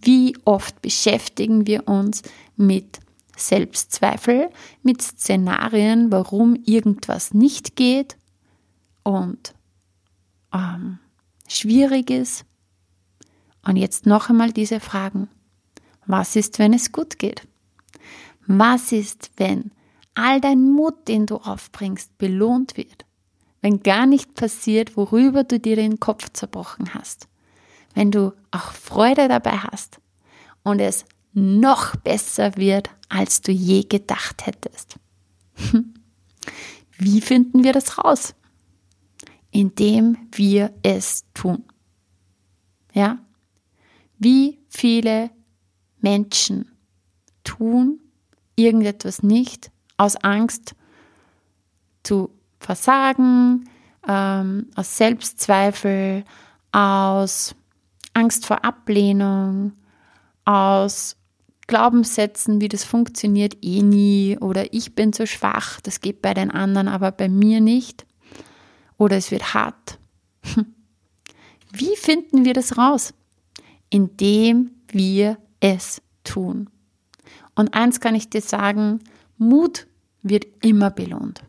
Wie 0.00 0.36
oft 0.44 0.80
beschäftigen 0.82 1.66
wir 1.66 1.86
uns 1.88 2.22
mit 2.56 3.00
Selbstzweifel, 3.36 4.50
mit 4.82 5.02
Szenarien, 5.02 6.10
warum 6.10 6.54
irgendwas 6.64 7.34
nicht 7.34 7.76
geht 7.76 8.16
und 9.02 9.54
ähm, 10.54 10.98
schwierig 11.48 12.10
ist. 12.10 12.44
Und 13.66 13.76
jetzt 13.76 14.06
noch 14.06 14.30
einmal 14.30 14.52
diese 14.52 14.80
Fragen. 14.80 15.28
Was 16.06 16.36
ist, 16.36 16.58
wenn 16.58 16.72
es 16.72 16.92
gut 16.92 17.18
geht? 17.18 17.42
Was 18.46 18.92
ist, 18.92 19.30
wenn 19.36 19.72
all 20.14 20.40
dein 20.40 20.62
Mut, 20.70 21.08
den 21.08 21.26
du 21.26 21.36
aufbringst, 21.36 22.16
belohnt 22.18 22.76
wird? 22.76 23.04
Wenn 23.60 23.82
gar 23.82 24.06
nicht 24.06 24.34
passiert, 24.34 24.96
worüber 24.96 25.44
du 25.44 25.58
dir 25.58 25.76
den 25.76 25.98
Kopf 25.98 26.30
zerbrochen 26.32 26.94
hast? 26.94 27.28
Wenn 27.94 28.10
du 28.10 28.32
auch 28.50 28.72
Freude 28.72 29.28
dabei 29.28 29.58
hast 29.58 29.98
und 30.62 30.80
es 30.80 31.04
noch 31.32 31.96
besser 31.96 32.56
wird, 32.56 32.90
als 33.08 33.40
du 33.40 33.52
je 33.52 33.82
gedacht 33.82 34.46
hättest. 34.46 34.96
Wie 36.98 37.20
finden 37.20 37.64
wir 37.64 37.72
das 37.72 37.98
raus? 37.98 38.34
Indem 39.50 40.16
wir 40.32 40.72
es 40.82 41.24
tun. 41.34 41.64
Ja? 42.92 43.18
Wie 44.18 44.58
viele 44.68 45.30
Menschen 46.00 46.70
tun 47.44 48.00
irgendetwas 48.56 49.22
nicht 49.22 49.70
aus 49.96 50.16
Angst 50.16 50.74
zu 52.02 52.30
versagen, 52.58 53.68
ähm, 54.06 54.68
aus 54.74 54.96
Selbstzweifel, 54.96 56.24
aus 56.72 57.54
Angst 58.14 58.46
vor 58.46 58.64
Ablehnung, 58.64 59.72
aus 60.44 61.16
Glaubenssätzen, 61.66 62.60
wie 62.60 62.68
das 62.68 62.84
funktioniert, 62.84 63.56
eh 63.62 63.82
nie 63.82 64.38
oder 64.38 64.72
ich 64.72 64.94
bin 64.94 65.12
zu 65.12 65.26
schwach, 65.26 65.80
das 65.80 66.00
geht 66.00 66.22
bei 66.22 66.32
den 66.32 66.50
anderen, 66.50 66.88
aber 66.88 67.10
bei 67.10 67.28
mir 67.28 67.60
nicht 67.60 68.06
oder 68.98 69.16
es 69.16 69.30
wird 69.30 69.54
hart. 69.54 69.98
Wie 71.72 71.96
finden 71.96 72.44
wir 72.44 72.54
das 72.54 72.78
raus? 72.78 73.12
Indem 73.90 74.70
wir 74.88 75.38
es 75.60 76.00
tun. 76.24 76.70
Und 77.56 77.74
eins 77.74 77.98
kann 77.98 78.14
ich 78.14 78.30
dir 78.30 78.42
sagen, 78.42 79.00
Mut 79.38 79.88
wird 80.22 80.46
immer 80.62 80.90
belohnt. 80.90 81.42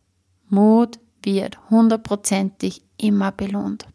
Mut 0.50 1.00
wird 1.22 1.70
hundertprozentig 1.70 2.82
immer 2.98 3.32
belohnt. 3.32 3.86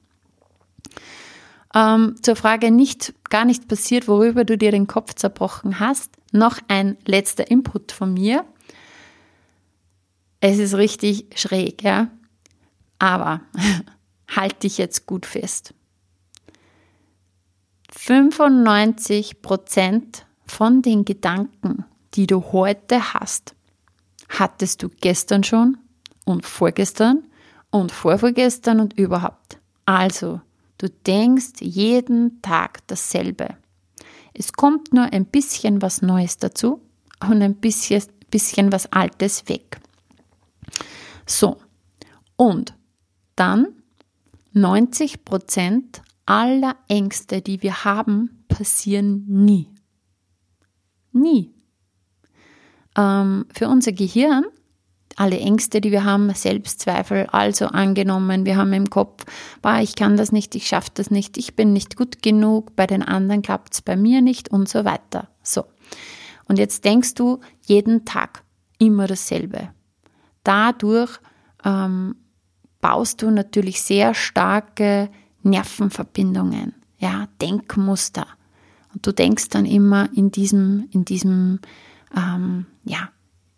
Ähm, 1.75 2.17
zur 2.23 2.37
Frage 2.37 2.71
nicht, 2.71 3.15
gar 3.31 3.45
nicht 3.45 3.67
passiert, 3.67 4.07
worüber 4.07 4.45
du 4.45 4.59
dir 4.59 4.71
den 4.71 4.87
Kopf 4.87 5.15
zerbrochen 5.15 5.81
hast. 5.81 6.11
Noch 6.31 6.59
ein 6.69 6.99
letzter 7.07 7.51
Input 7.51 7.93
von 7.93 8.13
mir. 8.13 8.45
Es 10.41 10.59
ist 10.59 10.75
richtig 10.75 11.27
schräg, 11.35 11.83
ja. 11.83 12.11
Aber 12.99 13.41
halt 14.37 14.63
dich 14.63 14.77
jetzt 14.77 15.07
gut 15.07 15.25
fest. 15.25 15.73
95 17.97 19.41
Prozent 19.43 20.27
von 20.47 20.83
den 20.83 21.05
Gedanken, 21.05 21.85
die 22.15 22.27
du 22.27 22.53
heute 22.53 23.15
hast, 23.15 23.55
hattest 24.29 24.83
du 24.83 24.89
gestern 24.89 25.45
schon 25.45 25.79
und 26.25 26.47
vorgestern 26.47 27.25
und 27.71 27.93
vorvorgestern 27.93 28.81
und 28.81 28.99
überhaupt. 28.99 29.59
Also, 29.87 30.41
Du 30.83 30.91
denkst 30.91 31.61
jeden 31.61 32.43
Tag 32.43 32.85
dasselbe. 32.89 33.57
Es 34.35 34.53
kommt 34.53 34.93
nur 34.93 35.05
ein 35.05 35.27
bisschen 35.27 35.81
was 35.81 36.03
Neues 36.03 36.39
dazu, 36.39 36.81
und 37.21 37.41
ein 37.41 37.55
bisschen, 37.55 38.03
bisschen 38.33 38.73
was 38.73 38.91
Altes 38.91 39.49
weg. 39.49 39.79
So, 41.25 41.59
und 42.35 42.75
dann 43.37 43.69
90 44.55 45.25
Prozent 45.25 46.03
aller 46.27 46.75
Ängste, 46.89 47.43
die 47.43 47.63
wir 47.63 47.85
haben, 47.85 48.45
passieren 48.49 49.25
nie. 49.29 49.69
Nie. 51.13 51.55
Ähm, 52.97 53.47
für 53.53 53.69
unser 53.69 53.93
Gehirn, 53.93 54.45
alle 55.17 55.39
Ängste, 55.39 55.81
die 55.81 55.93
wir 55.93 56.05
haben, 56.05 56.33
Selbstzweifel, 56.35 57.27
also 57.27 57.67
angenommen, 57.67 58.47
wir 58.47 58.57
haben 58.57 58.73
im 58.73 58.89
Kopf, 58.89 59.25
bah, 59.61 59.81
ich 59.81 59.95
kann 59.95 60.17
das 60.17 60.33
nicht, 60.33 60.55
ich 60.55 60.67
schaffe 60.67 60.91
das 60.95 61.11
nicht, 61.11 61.37
ich 61.37 61.55
bin 61.55 61.73
nicht 61.73 61.97
gut 61.97 62.23
genug, 62.23 62.75
bei 62.77 62.87
den 62.87 63.03
anderen 63.03 63.43
klappt 63.43 63.75
es 63.75 63.83
bei 63.83 63.97
mir 63.97 64.23
nicht 64.23 64.51
und 64.51 64.69
so 64.69 64.85
weiter. 64.85 65.29
So. 65.43 65.65
Und 66.47 66.59
jetzt 66.59 66.85
denkst 66.85 67.15
du 67.15 67.41
jeden 67.67 68.05
Tag 68.05 68.43
immer 68.79 69.07
dasselbe. 69.07 69.71
Dadurch 70.45 71.19
ähm, 71.65 72.17
baust 72.81 73.23
du 73.23 73.31
natürlich 73.31 73.83
sehr 73.83 74.15
starke 74.15 75.09
Nervenverbindungen, 75.43 76.75
ja, 76.99 77.29
Denkmuster. 77.41 78.27
Und 78.93 79.07
du 79.07 79.13
denkst 79.13 79.49
dann 79.49 79.67
immer 79.67 80.09
in 80.15 80.31
diesem, 80.31 80.89
in 80.91 81.05
diesem, 81.05 81.61
ähm, 82.17 82.67
ja, 82.85 83.11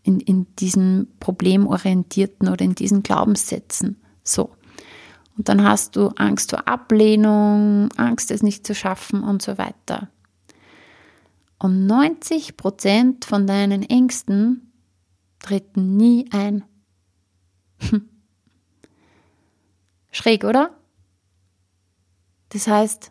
in, 0.03 0.21
in 0.21 0.47
diesen 0.57 1.09
problemorientierten 1.21 2.49
oder 2.49 2.64
in 2.64 2.75
diesen 2.75 3.03
Glaubenssätzen. 3.03 3.97
So. 4.23 4.51
Und 5.37 5.49
dann 5.49 5.64
hast 5.64 5.97
du 5.97 6.09
Angst 6.17 6.51
vor 6.51 6.69
Ablehnung, 6.69 7.90
Angst, 7.97 8.31
es 8.31 8.43
nicht 8.43 8.67
zu 8.67 8.75
schaffen 8.75 9.23
und 9.23 9.43
so 9.43 9.59
weiter. 9.59 10.09
Und 11.59 11.87
90 11.87 12.57
Prozent 12.57 13.25
von 13.25 13.47
deinen 13.47 13.83
Ängsten 13.83 14.73
treten 15.40 15.97
nie 15.97 16.29
ein. 16.31 16.64
Schräg, 20.12 20.45
oder? 20.45 20.71
Das 22.51 22.69
heißt, 22.69 23.11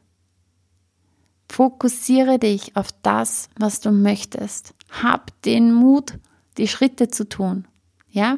fokussiere 1.50 2.40
dich 2.40 2.76
auf 2.78 2.92
das, 3.02 3.50
was 3.58 3.82
du 3.82 3.92
möchtest. 3.92 4.74
Hab 5.02 5.42
den 5.44 5.74
Mut, 5.74 6.20
die 6.58 6.68
Schritte 6.68 7.08
zu 7.08 7.28
tun. 7.28 7.68
Ja? 8.10 8.38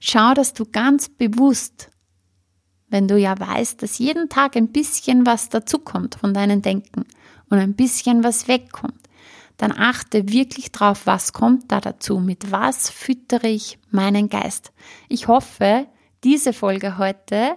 Schau, 0.00 0.34
dass 0.34 0.54
du 0.54 0.64
ganz 0.64 1.08
bewusst, 1.08 1.90
wenn 2.88 3.08
du 3.08 3.18
ja 3.18 3.38
weißt, 3.38 3.82
dass 3.82 3.98
jeden 3.98 4.28
Tag 4.28 4.56
ein 4.56 4.68
bisschen 4.68 5.26
was 5.26 5.50
dazukommt 5.50 6.14
von 6.14 6.32
deinem 6.32 6.62
Denken 6.62 7.04
und 7.50 7.58
ein 7.58 7.74
bisschen 7.74 8.24
was 8.24 8.48
wegkommt, 8.48 9.08
dann 9.58 9.72
achte 9.76 10.28
wirklich 10.30 10.72
drauf, 10.72 11.02
was 11.04 11.32
kommt 11.32 11.70
da 11.70 11.80
dazu, 11.80 12.20
mit 12.20 12.50
was 12.50 12.88
füttere 12.88 13.48
ich 13.48 13.78
meinen 13.90 14.28
Geist. 14.28 14.72
Ich 15.08 15.28
hoffe, 15.28 15.86
diese 16.24 16.52
Folge 16.52 16.96
heute 16.96 17.56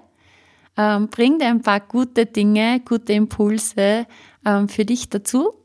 ähm, 0.77 1.09
bringt 1.09 1.41
ein 1.43 1.61
paar 1.61 1.79
gute 1.79 2.25
Dinge, 2.25 2.81
gute 2.81 3.13
Impulse 3.13 4.07
ähm, 4.45 4.67
für 4.67 4.83
dich 4.83 5.09
dazu 5.09 5.60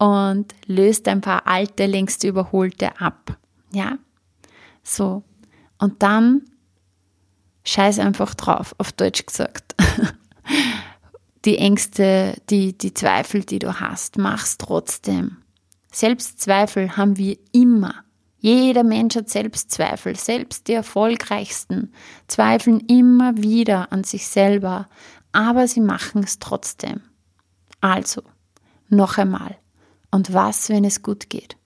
und 0.00 0.54
löst 0.66 1.06
ein 1.08 1.20
paar 1.20 1.46
alte, 1.46 1.84
längst 1.84 2.24
überholte 2.24 2.98
ab. 3.02 3.36
Ja? 3.70 3.98
So. 4.82 5.22
Und 5.78 6.02
dann 6.02 6.42
scheiß 7.64 7.98
einfach 7.98 8.34
drauf, 8.34 8.74
auf 8.78 8.92
Deutsch 8.92 9.26
gesagt. 9.26 9.76
die 11.44 11.58
Ängste, 11.58 12.34
die, 12.48 12.76
die 12.76 12.94
Zweifel, 12.94 13.44
die 13.44 13.58
du 13.58 13.78
hast, 13.78 14.16
mach's 14.16 14.56
trotzdem. 14.56 15.36
Selbstzweifel 15.92 16.96
haben 16.96 17.18
wir 17.18 17.36
immer. 17.52 17.94
Jeder 18.38 18.84
Mensch 18.84 19.16
hat 19.16 19.28
Selbstzweifel, 19.28 20.16
selbst 20.16 20.68
die 20.68 20.72
erfolgreichsten 20.72 21.92
zweifeln 22.26 22.80
immer 22.88 23.36
wieder 23.36 23.92
an 23.92 24.04
sich 24.04 24.28
selber, 24.28 24.88
aber 25.32 25.68
sie 25.68 25.82
machen 25.82 26.22
es 26.22 26.38
trotzdem. 26.38 27.02
Also, 27.82 28.22
noch 28.88 29.18
einmal. 29.18 29.58
Und 30.10 30.32
was, 30.32 30.68
wenn 30.68 30.84
es 30.84 31.02
gut 31.02 31.30
geht? 31.30 31.56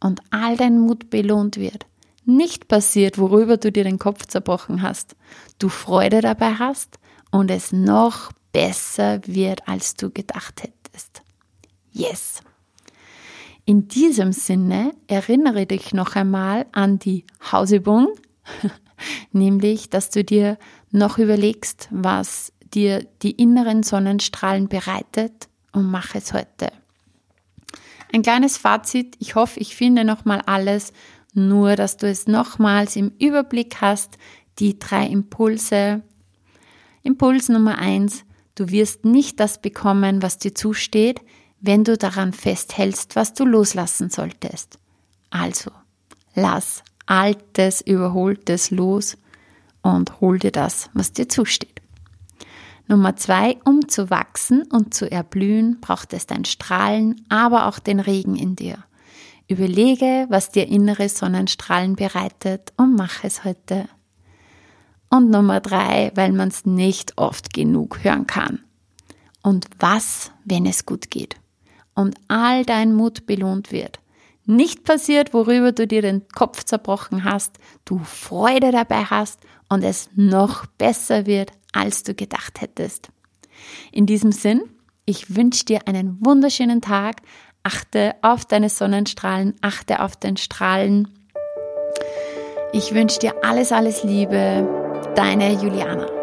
Und 0.00 0.20
all 0.30 0.56
dein 0.56 0.78
Mut 0.78 1.10
belohnt 1.10 1.56
wird. 1.56 1.86
Nicht 2.24 2.68
passiert, 2.68 3.18
worüber 3.18 3.56
du 3.56 3.72
dir 3.72 3.84
den 3.84 3.98
Kopf 3.98 4.26
zerbrochen 4.26 4.82
hast. 4.82 5.16
Du 5.58 5.68
Freude 5.68 6.20
dabei 6.20 6.54
hast 6.54 6.98
und 7.30 7.50
es 7.50 7.72
noch 7.72 8.32
besser 8.52 9.20
wird, 9.26 9.66
als 9.66 9.94
du 9.94 10.10
gedacht 10.10 10.62
hättest. 10.62 11.22
Yes! 11.90 12.42
In 13.64 13.86
diesem 13.86 14.32
Sinne 14.32 14.92
erinnere 15.06 15.66
dich 15.66 15.94
noch 15.94 16.16
einmal 16.16 16.66
an 16.72 16.98
die 16.98 17.24
Hausübung, 17.52 18.08
nämlich, 19.32 19.88
dass 19.88 20.10
du 20.10 20.24
dir 20.24 20.58
noch 20.90 21.18
überlegst, 21.18 21.88
was 21.90 22.52
dir 22.74 23.06
die 23.22 23.30
inneren 23.32 23.82
Sonnenstrahlen 23.82 24.68
bereitet 24.68 25.48
und 25.72 25.90
mach 25.90 26.14
es 26.14 26.32
heute. 26.32 26.70
Ein 28.12 28.22
kleines 28.22 28.58
Fazit, 28.58 29.16
ich 29.20 29.34
hoffe, 29.34 29.58
ich 29.60 29.74
finde 29.74 30.04
nochmal 30.04 30.42
alles, 30.44 30.92
nur 31.32 31.76
dass 31.76 31.96
du 31.96 32.06
es 32.06 32.26
nochmals 32.26 32.94
im 32.96 33.12
Überblick 33.18 33.80
hast, 33.80 34.18
die 34.58 34.78
drei 34.78 35.06
Impulse. 35.06 36.02
Impuls 37.02 37.48
Nummer 37.48 37.78
eins, 37.78 38.24
du 38.54 38.68
wirst 38.68 39.04
nicht 39.06 39.40
das 39.40 39.62
bekommen, 39.62 40.22
was 40.22 40.38
dir 40.38 40.54
zusteht, 40.54 41.20
wenn 41.60 41.84
du 41.84 41.96
daran 41.96 42.32
festhältst, 42.32 43.16
was 43.16 43.32
du 43.34 43.44
loslassen 43.44 44.10
solltest. 44.10 44.78
Also, 45.30 45.70
lass 46.34 46.82
altes, 47.06 47.80
überholtes 47.80 48.70
los 48.70 49.16
und 49.80 50.20
hol 50.20 50.38
dir 50.38 50.52
das, 50.52 50.90
was 50.92 51.12
dir 51.12 51.28
zusteht. 51.28 51.81
Nummer 52.92 53.16
zwei, 53.16 53.58
um 53.64 53.88
zu 53.88 54.10
wachsen 54.10 54.62
und 54.70 54.94
zu 54.94 55.10
erblühen, 55.10 55.80
braucht 55.80 56.12
es 56.12 56.26
dein 56.26 56.44
Strahlen, 56.44 57.24
aber 57.28 57.66
auch 57.66 57.80
den 57.80 57.98
Regen 57.98 58.36
in 58.36 58.54
dir. 58.54 58.84
Überlege, 59.48 60.26
was 60.28 60.50
dir 60.50 60.68
innere 60.68 61.08
Sonnenstrahlen 61.08 61.96
bereitet 61.96 62.72
und 62.76 62.94
mach 62.94 63.24
es 63.24 63.44
heute. 63.44 63.88
Und 65.10 65.30
Nummer 65.30 65.60
drei, 65.60 66.12
weil 66.14 66.32
man 66.32 66.48
es 66.48 66.64
nicht 66.64 67.18
oft 67.18 67.52
genug 67.52 68.04
hören 68.04 68.26
kann. 68.26 68.60
Und 69.42 69.66
was, 69.80 70.30
wenn 70.44 70.66
es 70.66 70.86
gut 70.86 71.10
geht? 71.10 71.36
und 71.94 72.16
all 72.28 72.64
dein 72.64 72.94
Mut 72.94 73.26
belohnt 73.26 73.72
wird. 73.72 74.00
Nicht 74.44 74.84
passiert, 74.84 75.32
worüber 75.34 75.72
du 75.72 75.86
dir 75.86 76.02
den 76.02 76.26
Kopf 76.28 76.64
zerbrochen 76.64 77.24
hast, 77.24 77.58
du 77.84 77.98
Freude 77.98 78.72
dabei 78.72 79.04
hast 79.04 79.40
und 79.72 79.82
es 79.82 80.10
noch 80.14 80.66
besser 80.66 81.24
wird, 81.24 81.50
als 81.72 82.02
du 82.02 82.14
gedacht 82.14 82.60
hättest. 82.60 83.08
In 83.90 84.04
diesem 84.04 84.30
Sinn, 84.30 84.60
ich 85.06 85.34
wünsche 85.34 85.64
dir 85.64 85.88
einen 85.88 86.18
wunderschönen 86.20 86.82
Tag. 86.82 87.22
Achte 87.62 88.14
auf 88.20 88.44
deine 88.44 88.68
Sonnenstrahlen, 88.68 89.54
achte 89.62 90.00
auf 90.00 90.16
den 90.16 90.36
Strahlen. 90.36 91.08
Ich 92.72 92.92
wünsche 92.92 93.18
dir 93.18 93.34
alles, 93.42 93.72
alles 93.72 94.04
Liebe. 94.04 94.68
Deine 95.14 95.52
Juliana. 95.54 96.21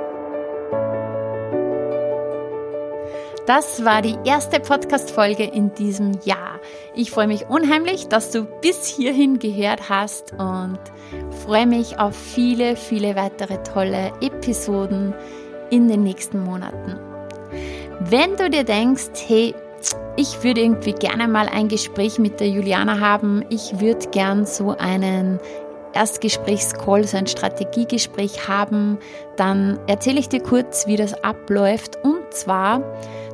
Das 3.50 3.84
war 3.84 4.04
die 4.04 4.16
erste 4.26 4.60
Podcast-Folge 4.60 5.44
in 5.44 5.74
diesem 5.74 6.12
Jahr. 6.24 6.60
Ich 6.94 7.10
freue 7.10 7.26
mich 7.26 7.48
unheimlich, 7.50 8.08
dass 8.08 8.30
du 8.30 8.44
bis 8.44 8.86
hierhin 8.86 9.40
gehört 9.40 9.90
hast 9.90 10.34
und 10.34 10.78
freue 11.46 11.66
mich 11.66 11.98
auf 11.98 12.16
viele, 12.16 12.76
viele 12.76 13.16
weitere 13.16 13.58
tolle 13.64 14.12
Episoden 14.22 15.16
in 15.72 15.88
den 15.88 16.04
nächsten 16.04 16.44
Monaten. 16.44 17.00
Wenn 18.02 18.36
du 18.36 18.52
dir 18.52 18.64
denkst, 18.64 19.10
hey, 19.26 19.56
ich 20.16 20.44
würde 20.44 20.62
irgendwie 20.62 20.94
gerne 20.94 21.28
mal 21.28 21.50
ein 21.50 21.70
Gespräch 21.70 22.20
mit 22.20 22.40
der 22.40 22.50
Juliana 22.50 23.00
haben, 23.00 23.44
ich 23.50 23.80
würde 23.80 24.10
gern 24.12 24.46
so 24.46 24.78
einen 24.78 25.40
Erstgesprächscall, 25.94 27.06
so 27.06 27.18
ein 27.18 27.26
Strategiegespräch 27.26 28.48
haben, 28.48 29.00
dann 29.38 29.80
erzähle 29.88 30.20
ich 30.20 30.30
dir 30.30 30.42
kurz, 30.42 30.86
wie 30.86 30.98
das 30.98 31.24
abläuft. 31.24 31.98
Und 32.04 32.32
zwar 32.32 32.84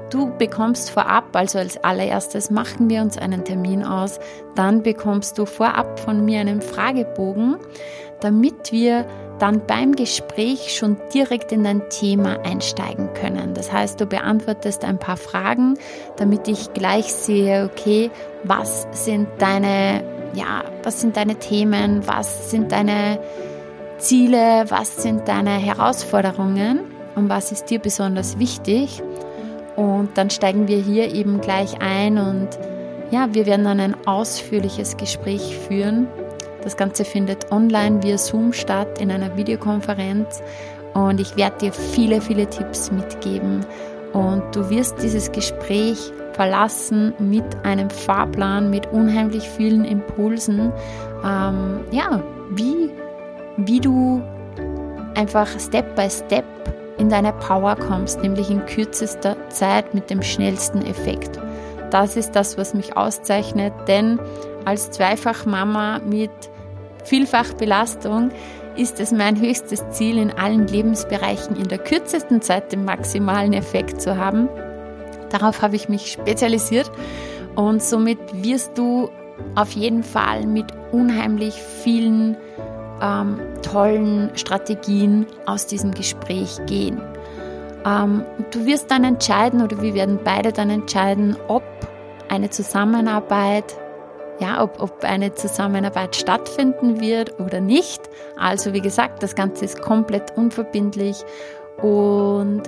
Du 0.10 0.32
bekommst 0.38 0.91
vorab, 0.91 1.36
also 1.36 1.58
als 1.58 1.84
allererstes 1.84 2.51
machen 2.51 2.89
wir 2.89 3.01
uns 3.01 3.18
einen 3.18 3.43
Termin 3.43 3.84
aus, 3.84 4.20
dann 4.56 4.84
bekommst 4.84 5.38
du 5.38 5.45
vorab 5.45 5.99
von 5.99 6.24
mir 6.24 6.41
einen 6.41 6.62
Fragebogen, 6.62 7.58
damit 8.22 8.72
wir 8.72 9.06
dann 9.39 9.66
beim 9.66 9.95
Gespräch 9.95 10.76
schon 10.78 10.97
direkt 11.14 11.51
in 11.51 11.64
dein 11.64 11.89
Thema 11.89 12.39
einsteigen 12.45 13.14
können. 13.14 13.53
Das 13.53 13.74
heißt, 13.74 13.99
du 13.99 14.06
beantwortest 14.06 14.86
ein 14.86 14.99
paar 14.99 15.18
Fragen, 15.18 15.78
damit 16.18 16.47
ich 16.47 16.72
gleich 16.74 17.12
sehe, 17.12 17.70
okay, 17.70 18.12
was 18.43 18.88
sind 18.91 19.28
deine, 19.39 20.03
ja, 20.34 20.64
was 20.84 21.01
sind 21.01 21.18
deine 21.18 21.36
Themen, 21.36 22.08
was 22.08 22.51
sind 22.51 22.72
deine 22.72 23.20
Ziele, 23.97 24.66
was 24.70 25.01
sind 25.01 25.28
deine 25.28 25.51
Herausforderungen 25.51 26.82
und 27.16 27.28
was 27.28 27.51
ist 27.51 27.66
dir 27.66 27.80
besonders 27.80 28.39
wichtig 28.39 29.01
und 29.76 30.09
dann 30.15 30.30
steigen 30.30 30.67
wir 30.67 30.78
hier 30.78 31.13
eben 31.13 31.41
gleich 31.41 31.82
ein 31.82 32.17
und 32.17 32.49
ja, 33.11 33.34
wir 33.34 33.45
werden 33.45 33.65
dann 33.65 33.80
ein 33.80 33.95
ausführliches 34.07 34.97
Gespräch 34.97 35.57
führen. 35.67 36.07
Das 36.63 36.76
Ganze 36.76 37.05
findet 37.05 37.51
online 37.51 38.01
via 38.01 38.17
Zoom 38.17 38.51
statt 38.51 38.99
in 38.99 39.11
einer 39.11 39.38
Videokonferenz. 39.38 40.41
Und 40.95 41.19
ich 41.19 41.36
werde 41.36 41.57
dir 41.59 41.73
viele, 41.73 42.21
viele 42.21 42.49
Tipps 42.49 42.91
mitgeben. 42.91 43.65
Und 44.13 44.43
du 44.55 44.69
wirst 44.69 45.01
dieses 45.03 45.32
Gespräch 45.32 46.11
verlassen 46.34 47.13
mit 47.19 47.43
einem 47.63 47.89
Fahrplan, 47.89 48.69
mit 48.69 48.88
unheimlich 48.91 49.47
vielen 49.47 49.86
Impulsen, 49.86 50.71
ähm, 51.23 51.82
ja, 51.91 52.23
wie, 52.51 52.89
wie 53.57 53.80
du 53.80 54.21
einfach 55.15 55.47
Step 55.59 55.95
by 55.95 56.09
Step 56.09 56.45
in 56.98 57.10
deine 57.10 57.34
Power 57.34 57.76
kommst, 57.76 58.22
nämlich 58.22 58.50
in 58.50 58.66
kürzester 58.66 59.36
Zeit 59.50 59.93
mit 59.93 60.10
dem 60.10 60.22
schnellsten 60.22 60.86
Effekt. 60.86 61.39
Das 61.91 62.16
ist 62.16 62.32
das, 62.32 62.58
was 62.58 62.74
mich 62.74 62.98
auszeichnet, 62.98 63.74
denn 63.88 64.20
als 64.66 64.91
Zweifachmama 64.91 66.00
mit 66.00 66.32
Vielfachbelastung 67.04 68.32
ist 68.76 69.00
es 69.00 69.12
mein 69.12 69.39
höchstes 69.39 69.88
Ziel, 69.91 70.18
in 70.18 70.32
allen 70.32 70.68
Lebensbereichen 70.68 71.56
in 71.56 71.68
der 71.68 71.78
kürzesten 71.78 72.41
Zeit 72.41 72.72
den 72.72 72.84
maximalen 72.84 73.54
Effekt 73.54 74.02
zu 74.02 74.18
haben. 74.18 74.50
Darauf 75.30 75.62
habe 75.62 75.76
ich 75.76 75.88
mich 75.88 76.12
spezialisiert 76.12 76.91
und 77.56 77.82
somit 77.82 78.20
wirst 78.34 78.78
du 78.78 79.10
auf 79.56 79.72
jeden 79.72 80.04
Fall 80.04 80.46
mit 80.46 80.66
unheimlich 80.91 81.54
vielen 81.54 82.38
ähm, 83.02 83.39
tollen 83.62 84.32
Strategien 84.36 85.26
aus 85.46 85.68
diesem 85.68 85.91
Gespräch 85.91 86.60
gehen. 86.66 87.02
Ähm, 87.86 88.24
du 88.52 88.66
wirst 88.66 88.91
dann 88.91 89.04
entscheiden 89.04 89.62
oder 89.62 89.82
wir 89.82 89.93
werden 89.93 90.20
beide 90.24 90.52
dann 90.52 90.70
entscheiden, 90.70 91.36
ob 91.48 91.64
eine 92.30 92.50
Zusammenarbeit 92.50 93.76
ja, 94.39 94.62
ob, 94.62 94.82
ob 94.82 95.04
eine 95.04 95.34
Zusammenarbeit 95.34 96.16
stattfinden 96.16 97.00
wird 97.00 97.39
oder 97.39 97.62
nicht. 97.62 98.02
Also 98.38 98.74
wie 98.74 98.82
gesagt, 98.82 99.24
das 99.24 99.36
Ganze 99.36 99.66
ist 99.66 99.82
komplett 99.82 100.36
unverbindlich 100.36 101.24
und 101.82 102.64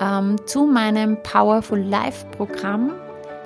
ähm, 0.00 0.36
zu 0.46 0.66
meinem 0.66 1.22
Powerful 1.22 1.80
Life 1.80 2.26
Programm 2.36 2.92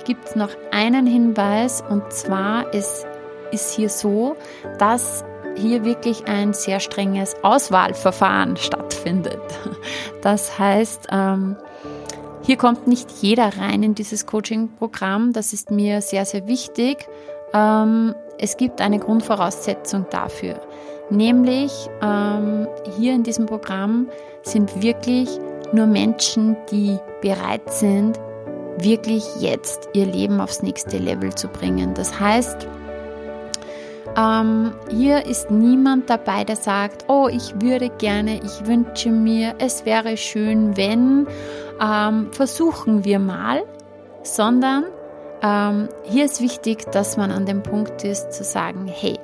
gibt 0.05 0.25
es 0.25 0.35
noch 0.35 0.49
einen 0.71 1.05
Hinweis 1.05 1.83
und 1.87 2.11
zwar 2.11 2.73
es 2.73 3.05
ist 3.51 3.73
hier 3.73 3.89
so, 3.89 4.35
dass 4.79 5.23
hier 5.55 5.83
wirklich 5.85 6.27
ein 6.27 6.53
sehr 6.53 6.79
strenges 6.79 7.35
Auswahlverfahren 7.43 8.57
stattfindet. 8.57 9.41
Das 10.21 10.59
heißt, 10.59 11.07
ähm, 11.11 11.57
hier 12.43 12.57
kommt 12.57 12.87
nicht 12.87 13.09
jeder 13.21 13.57
rein 13.57 13.83
in 13.83 13.95
dieses 13.95 14.25
Coaching-Programm. 14.25 15.33
Das 15.33 15.53
ist 15.53 15.71
mir 15.71 16.01
sehr, 16.01 16.25
sehr 16.25 16.47
wichtig. 16.47 17.07
Ähm, 17.53 18.15
es 18.37 18.57
gibt 18.57 18.81
eine 18.81 18.99
Grundvoraussetzung 18.99 20.05
dafür. 20.09 20.59
Nämlich 21.09 21.71
ähm, 22.01 22.67
hier 22.97 23.13
in 23.13 23.23
diesem 23.23 23.45
Programm 23.45 24.07
sind 24.43 24.81
wirklich 24.81 25.29
nur 25.73 25.85
Menschen, 25.85 26.55
die 26.71 26.97
bereit 27.21 27.71
sind, 27.71 28.19
wirklich 28.77 29.23
jetzt 29.39 29.89
ihr 29.93 30.05
Leben 30.05 30.41
aufs 30.41 30.63
nächste 30.63 30.97
Level 30.97 31.33
zu 31.35 31.47
bringen. 31.47 31.93
Das 31.93 32.19
heißt, 32.19 32.67
ähm, 34.17 34.73
hier 34.89 35.25
ist 35.25 35.51
niemand 35.51 36.09
dabei, 36.09 36.43
der 36.43 36.55
sagt, 36.55 37.05
oh, 37.07 37.27
ich 37.31 37.61
würde 37.61 37.89
gerne, 37.89 38.41
ich 38.43 38.65
wünsche 38.65 39.09
mir, 39.09 39.55
es 39.59 39.85
wäre 39.85 40.17
schön, 40.17 40.75
wenn, 40.75 41.27
ähm, 41.81 42.31
versuchen 42.31 43.05
wir 43.05 43.19
mal, 43.19 43.63
sondern 44.23 44.85
ähm, 45.41 45.89
hier 46.03 46.25
ist 46.25 46.41
wichtig, 46.41 46.91
dass 46.91 47.17
man 47.17 47.31
an 47.31 47.45
dem 47.45 47.63
Punkt 47.63 48.03
ist 48.03 48.33
zu 48.33 48.43
sagen, 48.43 48.87
hey, 48.87 49.17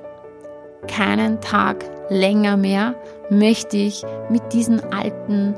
keinen 0.88 1.42
Tag 1.42 1.84
länger 2.10 2.58
mehr 2.58 2.96
möchte 3.30 3.78
ich 3.78 4.04
mit 4.30 4.54
diesen 4.54 4.82
alten 4.94 5.54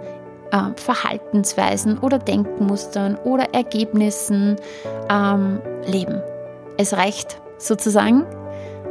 äh, 0.51 0.72
Verhaltensweisen 0.76 1.99
oder 1.99 2.17
Denkmustern 2.17 3.15
oder 3.15 3.53
Ergebnissen 3.53 4.55
ähm, 5.09 5.61
leben. 5.86 6.22
Es 6.78 6.93
reicht 6.93 7.39
sozusagen. 7.57 8.26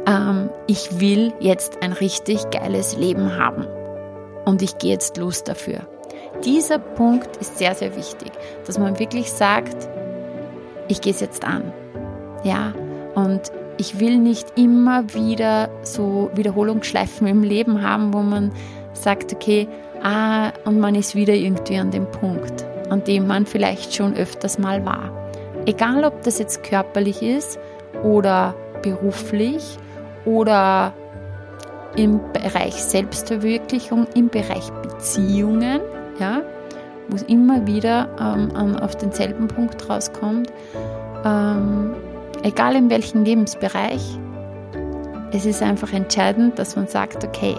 Ähm, 0.09 0.49
ich 0.67 0.99
will 0.99 1.33
jetzt 1.39 1.83
ein 1.83 1.93
richtig 1.93 2.49
geiles 2.49 2.97
Leben 2.97 3.37
haben 3.37 3.67
und 4.45 4.61
ich 4.61 4.77
gehe 4.79 4.91
jetzt 4.91 5.17
los 5.17 5.43
dafür. 5.43 5.81
Dieser 6.43 6.79
Punkt 6.79 7.37
ist 7.37 7.57
sehr, 7.57 7.75
sehr 7.75 7.95
wichtig, 7.95 8.31
dass 8.65 8.79
man 8.79 8.97
wirklich 8.97 9.31
sagt, 9.31 9.87
ich 10.87 11.01
gehe 11.01 11.13
es 11.13 11.19
jetzt 11.19 11.45
an. 11.45 11.71
Ja, 12.43 12.73
und 13.13 13.51
ich 13.77 13.99
will 13.99 14.17
nicht 14.17 14.57
immer 14.57 15.13
wieder 15.13 15.69
so 15.83 16.31
Wiederholungsschleifen 16.33 17.27
im 17.27 17.43
Leben 17.43 17.83
haben, 17.83 18.13
wo 18.13 18.21
man 18.21 18.51
sagt, 18.93 19.33
okay, 19.33 19.67
ah, 20.01 20.51
und 20.65 20.79
man 20.79 20.95
ist 20.95 21.15
wieder 21.15 21.33
irgendwie 21.33 21.77
an 21.77 21.91
dem 21.91 22.09
Punkt, 22.09 22.65
an 22.89 23.03
dem 23.03 23.27
man 23.27 23.45
vielleicht 23.45 23.93
schon 23.93 24.15
öfters 24.15 24.57
mal 24.57 24.83
war. 24.85 25.11
Egal, 25.65 26.03
ob 26.03 26.23
das 26.23 26.39
jetzt 26.39 26.63
körperlich 26.63 27.21
ist 27.21 27.59
oder 28.03 28.55
beruflich 28.81 29.77
oder 30.25 30.93
im 31.95 32.19
Bereich 32.33 32.75
Selbstverwirklichung, 32.75 34.07
im 34.15 34.29
Bereich 34.29 34.69
Beziehungen, 34.83 35.81
ja, 36.19 36.41
wo 37.07 37.15
es 37.15 37.23
immer 37.23 37.65
wieder 37.65 38.09
ähm, 38.19 38.75
auf 38.77 38.95
denselben 38.95 39.47
Punkt 39.47 39.89
rauskommt, 39.89 40.51
ähm, 41.25 41.95
egal 42.43 42.75
in 42.75 42.89
welchem 42.89 43.23
Lebensbereich, 43.23 44.19
es 45.31 45.45
ist 45.45 45.61
einfach 45.61 45.93
entscheidend, 45.93 46.57
dass 46.57 46.75
man 46.75 46.87
sagt, 46.87 47.23
okay, 47.23 47.55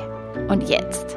und 0.49 0.69
jetzt? 0.69 1.17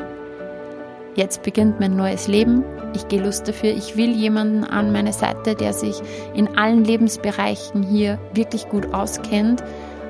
Jetzt 1.15 1.43
beginnt 1.43 1.79
mein 1.79 1.95
neues 1.95 2.27
Leben. 2.27 2.63
Ich 2.95 3.07
gehe 3.07 3.21
Lust 3.23 3.47
dafür. 3.47 3.69
Ich 3.71 3.97
will 3.97 4.11
jemanden 4.11 4.63
an 4.63 4.91
meiner 4.91 5.13
Seite, 5.13 5.55
der 5.55 5.73
sich 5.73 6.01
in 6.33 6.57
allen 6.57 6.83
Lebensbereichen 6.83 7.83
hier 7.83 8.19
wirklich 8.33 8.67
gut 8.69 8.93
auskennt. 8.93 9.63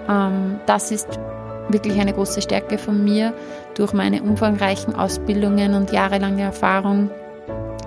Ähm, 0.09 0.59
das 0.65 0.91
ist 0.91 1.07
wirklich 1.69 1.99
eine 1.99 2.13
große 2.13 2.41
Stärke 2.41 2.77
von 2.77 3.03
mir. 3.03 3.33
Durch 3.75 3.93
meine 3.93 4.21
umfangreichen 4.21 4.95
Ausbildungen 4.95 5.73
und 5.73 5.91
jahrelange 5.91 6.43
Erfahrung 6.43 7.09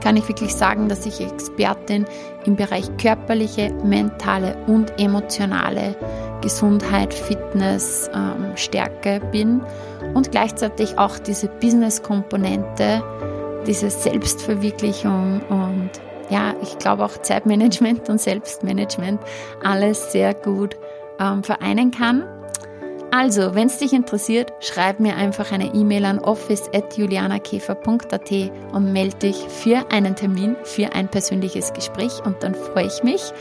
kann 0.02 0.16
ich 0.16 0.28
wirklich 0.28 0.54
sagen, 0.54 0.88
dass 0.88 1.04
ich 1.04 1.20
Expertin 1.20 2.04
im 2.44 2.54
Bereich 2.54 2.84
körperliche, 2.96 3.72
mentale 3.84 4.56
und 4.66 4.92
emotionale 5.00 5.96
Gesundheit, 6.42 7.12
Fitness, 7.12 8.08
ähm, 8.14 8.56
Stärke 8.56 9.20
bin 9.32 9.62
und 10.14 10.30
gleichzeitig 10.30 10.98
auch 10.98 11.18
diese 11.18 11.48
Business-Komponente, 11.48 13.02
diese 13.66 13.90
Selbstverwirklichung 13.90 15.40
und 15.48 15.90
ja, 16.30 16.54
ich 16.62 16.78
glaube 16.78 17.04
auch 17.04 17.18
Zeitmanagement 17.22 18.08
und 18.08 18.20
Selbstmanagement 18.20 19.20
alles 19.62 20.12
sehr 20.12 20.34
gut 20.34 20.76
ähm, 21.18 21.42
vereinen 21.42 21.90
kann. 21.90 22.24
Also, 23.12 23.54
wenn 23.54 23.68
es 23.68 23.78
dich 23.78 23.92
interessiert, 23.92 24.52
schreib 24.60 24.98
mir 25.00 25.16
einfach 25.16 25.52
eine 25.52 25.74
E-Mail 25.74 26.04
an 26.04 26.18
office.julianakäfer.at 26.18 28.32
und 28.72 28.92
melde 28.92 29.16
dich 29.16 29.36
für 29.36 29.90
einen 29.90 30.16
Termin, 30.16 30.56
für 30.64 30.92
ein 30.92 31.08
persönliches 31.08 31.72
Gespräch 31.72 32.20
und 32.24 32.42
dann 32.42 32.54
freue 32.54 32.88
ich 32.88 33.04
mich, 33.04 33.32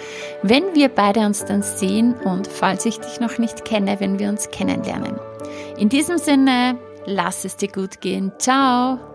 wenn 0.44 0.76
wir 0.76 0.90
beide 0.90 1.22
uns 1.22 1.46
dann 1.46 1.64
sehen 1.64 2.14
und 2.14 2.46
falls 2.48 2.86
ich 2.86 3.00
dich 3.00 3.20
noch 3.20 3.40
nicht 3.40 3.66
kenne, 3.66 4.00
wenn 4.00 4.20
wir 4.20 4.30
uns 4.30 4.52
kennenlernen. 4.52 5.16
In 5.78 5.90
diesem 5.90 6.20
Sinne, 6.20 6.78
lass 7.06 7.44
es 7.44 7.58
dir 7.58 7.70
gut 7.70 8.02
gehen. 8.02 8.32
Ciao! 8.38 9.15